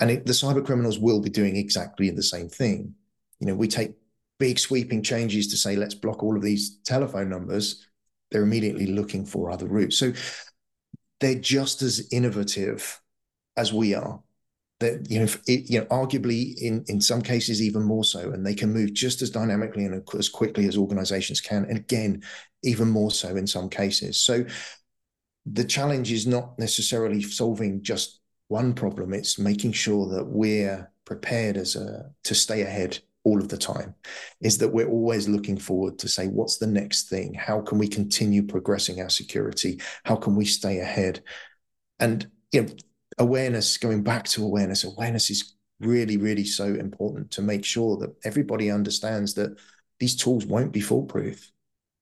and 0.00 0.10
it, 0.10 0.26
the 0.26 0.32
cyber 0.32 0.64
criminals 0.66 0.98
will 0.98 1.20
be 1.20 1.30
doing 1.30 1.56
exactly 1.56 2.10
the 2.10 2.24
same 2.24 2.48
thing. 2.48 2.94
You 3.38 3.46
know, 3.46 3.54
we 3.54 3.68
take 3.68 3.94
big 4.40 4.58
sweeping 4.58 5.02
changes 5.02 5.48
to 5.48 5.56
say 5.56 5.76
let's 5.76 5.94
block 5.94 6.24
all 6.24 6.36
of 6.36 6.42
these 6.42 6.78
telephone 6.78 7.28
numbers. 7.28 7.86
They're 8.30 8.42
immediately 8.42 8.86
looking 8.86 9.24
for 9.24 9.50
other 9.50 9.66
routes. 9.66 9.96
So 9.96 10.12
they're 11.20 11.34
just 11.34 11.82
as 11.82 12.08
innovative 12.12 13.00
as 13.56 13.72
we 13.72 13.94
are 13.94 14.20
that 14.80 15.10
you 15.10 15.18
know, 15.18 15.26
it, 15.46 15.68
you 15.68 15.80
know, 15.80 15.86
arguably 15.86 16.56
in 16.58 16.84
in 16.88 17.00
some 17.00 17.20
cases 17.20 17.60
even 17.60 17.82
more 17.82 18.04
so, 18.04 18.30
and 18.30 18.46
they 18.46 18.54
can 18.54 18.72
move 18.72 18.92
just 18.92 19.22
as 19.22 19.30
dynamically 19.30 19.84
and 19.84 20.02
as 20.16 20.28
quickly 20.28 20.66
as 20.66 20.76
organizations 20.76 21.40
can, 21.40 21.64
and 21.64 21.76
again, 21.76 22.22
even 22.62 22.88
more 22.88 23.10
so 23.10 23.36
in 23.36 23.46
some 23.46 23.68
cases. 23.68 24.18
So 24.18 24.44
the 25.46 25.64
challenge 25.64 26.12
is 26.12 26.26
not 26.26 26.58
necessarily 26.58 27.22
solving 27.22 27.82
just 27.82 28.20
one 28.48 28.72
problem; 28.72 29.14
it's 29.14 29.38
making 29.38 29.72
sure 29.72 30.08
that 30.14 30.26
we're 30.26 30.90
prepared 31.04 31.56
as 31.56 31.74
a 31.74 32.12
to 32.24 32.34
stay 32.34 32.62
ahead 32.62 32.98
all 33.28 33.40
of 33.40 33.48
the 33.48 33.58
time. 33.58 33.94
Is 34.40 34.58
that 34.58 34.68
we're 34.68 34.88
always 34.88 35.28
looking 35.28 35.58
forward 35.58 35.98
to 36.00 36.08
say, 36.08 36.26
what's 36.26 36.58
the 36.58 36.66
next 36.66 37.08
thing? 37.08 37.34
How 37.34 37.60
can 37.60 37.78
we 37.78 37.88
continue 37.88 38.42
progressing 38.42 39.00
our 39.00 39.10
security? 39.10 39.80
How 40.04 40.16
can 40.16 40.34
we 40.34 40.44
stay 40.44 40.80
ahead? 40.80 41.22
And 41.98 42.30
you 42.52 42.62
know 42.62 42.68
awareness, 43.18 43.76
going 43.76 44.02
back 44.02 44.24
to 44.24 44.44
awareness, 44.44 44.84
awareness 44.84 45.30
is 45.30 45.54
really, 45.80 46.16
really 46.16 46.44
so 46.44 46.66
important 46.66 47.30
to 47.32 47.42
make 47.42 47.64
sure 47.64 47.96
that 47.98 48.14
everybody 48.24 48.70
understands 48.70 49.34
that 49.34 49.56
these 50.00 50.16
tools 50.16 50.46
won't 50.46 50.72
be 50.72 50.80
foolproof. 50.80 51.50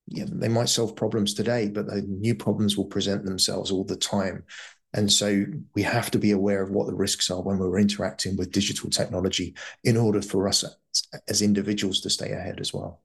Yeah, 0.09 0.27
they 0.29 0.49
might 0.49 0.69
solve 0.69 0.95
problems 0.95 1.35
today, 1.35 1.69
but 1.69 1.87
the 1.87 2.03
new 2.03 2.35
problems 2.35 2.77
will 2.77 2.85
present 2.85 3.25
themselves 3.25 3.71
all 3.71 3.85
the 3.85 3.97
time. 3.97 4.45
And 4.97 5.13
so 5.13 5.45
we 5.75 5.83
have 5.83 6.11
to 6.13 6.19
be 6.19 6.31
aware 6.33 6.63
of 6.63 6.71
what 6.71 6.87
the 6.87 6.95
risks 6.95 7.31
are 7.31 7.43
when 7.43 7.59
we're 7.59 7.79
interacting 7.79 8.37
with 8.37 8.51
digital 8.51 8.89
technology 8.89 9.55
in 9.85 9.97
order 9.97 10.23
for 10.23 10.49
us 10.49 10.65
as 11.29 11.43
individuals 11.43 12.01
to 12.01 12.11
stay 12.11 12.33
ahead 12.33 12.61
as 12.61 12.73
well. 12.73 13.03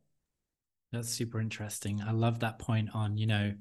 That's 0.93 1.09
super 1.09 1.41
interesting. 1.41 2.01
I 2.01 2.11
love 2.11 2.39
that 2.39 2.59
point 2.59 2.89
on, 2.93 3.17
you 3.17 3.27
know, 3.27 3.53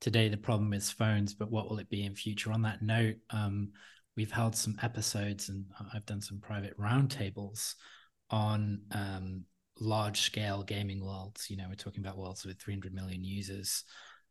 today 0.00 0.28
the 0.28 0.36
problem 0.38 0.72
is 0.72 0.90
phones, 0.90 1.34
but 1.34 1.50
what 1.50 1.68
will 1.68 1.78
it 1.78 1.90
be 1.90 2.04
in 2.04 2.14
future? 2.14 2.52
On 2.52 2.62
that 2.62 2.82
note, 2.82 3.16
um, 3.30 3.70
we've 4.16 4.32
held 4.32 4.56
some 4.56 4.78
episodes 4.82 5.50
and 5.50 5.66
I've 5.92 6.06
done 6.06 6.22
some 6.22 6.40
private 6.40 6.78
roundtables 6.78 7.74
on 8.30 8.80
um, 8.92 9.42
large 9.78 10.22
scale 10.22 10.62
gaming 10.62 11.04
worlds. 11.04 11.50
You 11.50 11.58
know, 11.58 11.66
we're 11.68 11.74
talking 11.74 12.04
about 12.04 12.18
worlds 12.18 12.46
with 12.46 12.60
300 12.60 12.94
million 12.94 13.24
users 13.24 13.84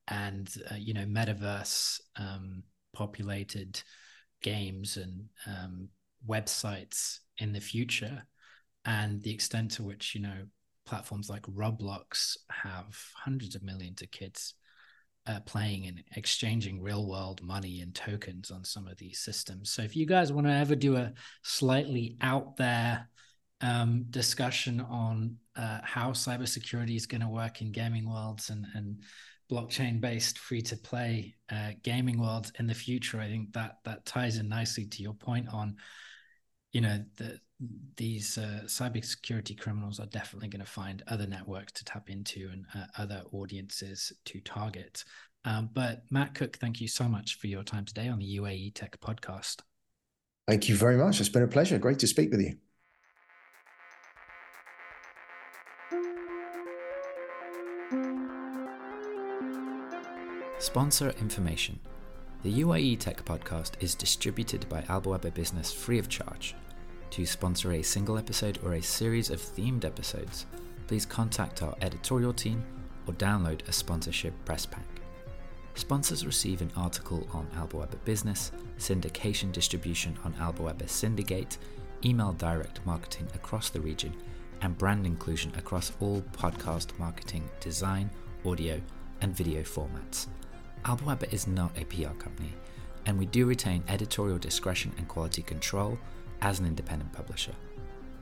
and, 0.08 0.52
uh, 0.72 0.76
you 0.76 0.94
know, 0.94 1.06
metaverse 1.06 2.00
um, 2.18 2.64
populated 2.94 3.82
games 4.42 4.98
and 4.98 5.26
um, 5.48 5.90
websites 6.28 7.20
in 7.38 7.54
the 7.54 7.62
future. 7.62 8.24
And 8.86 9.22
the 9.22 9.34
extent 9.34 9.72
to 9.72 9.84
which, 9.84 10.14
you 10.14 10.22
know, 10.22 10.44
platforms 10.86 11.30
like 11.30 11.44
Roblox 11.44 12.38
have 12.52 12.98
hundreds 13.16 13.56
of 13.56 13.64
millions 13.64 14.02
of 14.02 14.12
kids 14.12 14.56
uh, 15.26 15.40
playing 15.46 15.88
and 15.88 16.04
exchanging 16.16 16.82
real 16.82 17.08
world 17.08 17.42
money 17.42 17.82
and 17.82 17.96
tokens 17.96 18.52
on 18.52 18.64
some 18.66 18.88
of 18.88 18.98
these 18.98 19.20
systems. 19.20 19.70
So 19.70 19.82
if 19.82 19.96
you 19.96 20.06
guys 20.06 20.34
want 20.34 20.48
to 20.48 20.54
ever 20.54 20.76
do 20.76 20.98
a 20.98 21.14
slightly 21.44 22.18
out 22.22 22.58
there 22.58 23.10
um, 23.62 24.06
discussion 24.10 24.82
on 24.82 25.38
uh, 25.56 25.80
how 25.84 26.12
cybersecurity 26.12 26.98
is 26.98 27.06
going 27.06 27.22
to 27.22 27.30
work 27.30 27.62
in 27.62 27.72
gaming 27.72 28.10
worlds 28.10 28.50
and, 28.50 28.66
and 28.74 29.04
blockchain 29.54 30.02
based 30.02 30.40
free 30.40 30.62
to 30.64 30.76
play 30.76 31.36
uh, 31.52 31.72
gaming 31.84 32.20
worlds 32.20 32.52
in 32.60 32.68
the 32.68 32.74
future, 32.74 33.20
I 33.20 33.28
think 33.28 33.54
that 33.54 33.78
that 33.86 34.06
ties 34.06 34.38
in 34.38 34.50
nicely 34.50 34.86
to 34.86 35.04
your 35.04 35.14
point 35.14 35.48
on, 35.50 35.76
you 36.72 36.82
know, 36.82 37.04
the 37.18 37.40
these 37.96 38.38
uh, 38.38 38.62
cybersecurity 38.66 39.58
criminals 39.58 40.00
are 40.00 40.08
definitely 40.08 40.50
going 40.50 40.66
to 40.66 40.70
find 40.70 41.04
other 41.08 41.28
networks 41.28 41.72
to 41.74 41.86
tap 41.86 42.10
into 42.10 42.50
and 42.52 42.66
uh, 42.76 42.86
other 42.98 43.24
audiences 43.32 44.12
to 44.26 44.42
target. 44.42 45.04
Um, 45.46 45.70
but 45.74 46.04
Matt 46.10 46.34
Cooke, 46.34 46.58
thank 46.58 46.82
you 46.82 46.88
so 46.88 47.08
much 47.08 47.38
for 47.38 47.48
your 47.48 47.64
time 47.64 47.86
today 47.86 48.10
on 48.10 48.20
the 48.20 48.38
UAE 48.38 48.74
Tech 48.74 49.00
Podcast. 49.00 49.62
Thank 50.48 50.68
you 50.68 50.76
very 50.76 50.98
much. 50.98 51.20
It's 51.20 51.30
been 51.30 51.44
a 51.44 51.48
pleasure. 51.48 51.78
Great 51.78 52.00
to 52.00 52.08
speak 52.08 52.32
with 52.32 52.42
you. 52.42 52.58
Sponsor 60.64 61.10
information. 61.20 61.78
The 62.42 62.62
UAE 62.62 62.98
Tech 62.98 63.26
Podcast 63.26 63.72
is 63.82 63.96
distributed 63.96 64.66
by 64.70 64.80
Albawaba 64.84 65.34
Business 65.34 65.74
free 65.74 66.00
of 66.00 66.08
charge 66.08 66.56
to 67.10 67.26
sponsor 67.26 67.74
a 67.74 67.82
single 67.82 68.18
episode 68.18 68.60
or 68.64 68.76
a 68.76 68.82
series 68.82 69.30
of 69.30 69.42
themed 69.42 69.84
episodes, 69.84 70.46
please 70.88 71.06
contact 71.06 71.62
our 71.64 71.76
editorial 71.82 72.32
team 72.32 72.64
or 73.08 73.14
download 73.16 73.68
a 73.68 73.74
sponsorship 73.74 74.34
press 74.46 74.66
pack. 74.66 74.88
Sponsors 75.76 76.26
receive 76.26 76.62
an 76.62 76.72
article 76.78 77.28
on 77.34 77.46
Albawaba 77.58 78.02
Business, 78.06 78.54
syndication 78.80 79.52
distribution 79.52 80.18
on 80.24 80.32
Albawaba 80.36 80.88
Syndicate, 80.88 81.58
email 82.06 82.32
direct 82.32 82.80
marketing 82.86 83.28
across 83.36 83.70
the 83.70 83.82
region, 83.82 84.16
and 84.62 84.78
brand 84.78 85.06
inclusion 85.06 85.52
across 85.58 85.92
all 86.00 86.22
podcast 86.32 86.98
marketing, 86.98 87.44
design, 87.60 88.10
audio, 88.46 88.80
and 89.20 89.36
video 89.36 89.62
formats. 89.62 90.28
Albawaba 90.86 91.32
is 91.32 91.48
not 91.48 91.78
a 91.78 91.86
PR 91.86 92.14
company, 92.20 92.54
and 93.06 93.18
we 93.18 93.26
do 93.26 93.46
retain 93.46 93.84
editorial 93.88 94.38
discretion 94.38 94.92
and 94.98 95.08
quality 95.08 95.42
control 95.42 95.98
as 96.42 96.60
an 96.60 96.66
independent 96.66 97.14
publisher. 97.14 97.54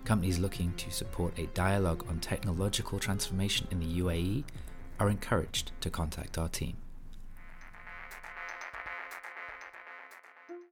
Companies 0.06 0.38
looking 0.38 0.72
to 0.74 0.92
support 0.92 1.38
a 1.40 1.48
dialogue 1.48 2.06
on 2.08 2.20
technological 2.20 3.00
transformation 3.00 3.68
in 3.72 3.80
the 3.80 4.00
UAE 4.00 4.44
are 5.00 5.10
encouraged 5.10 5.72
to 5.82 5.90
contact 5.90 6.38
our 6.38 6.50
team. 6.50 6.78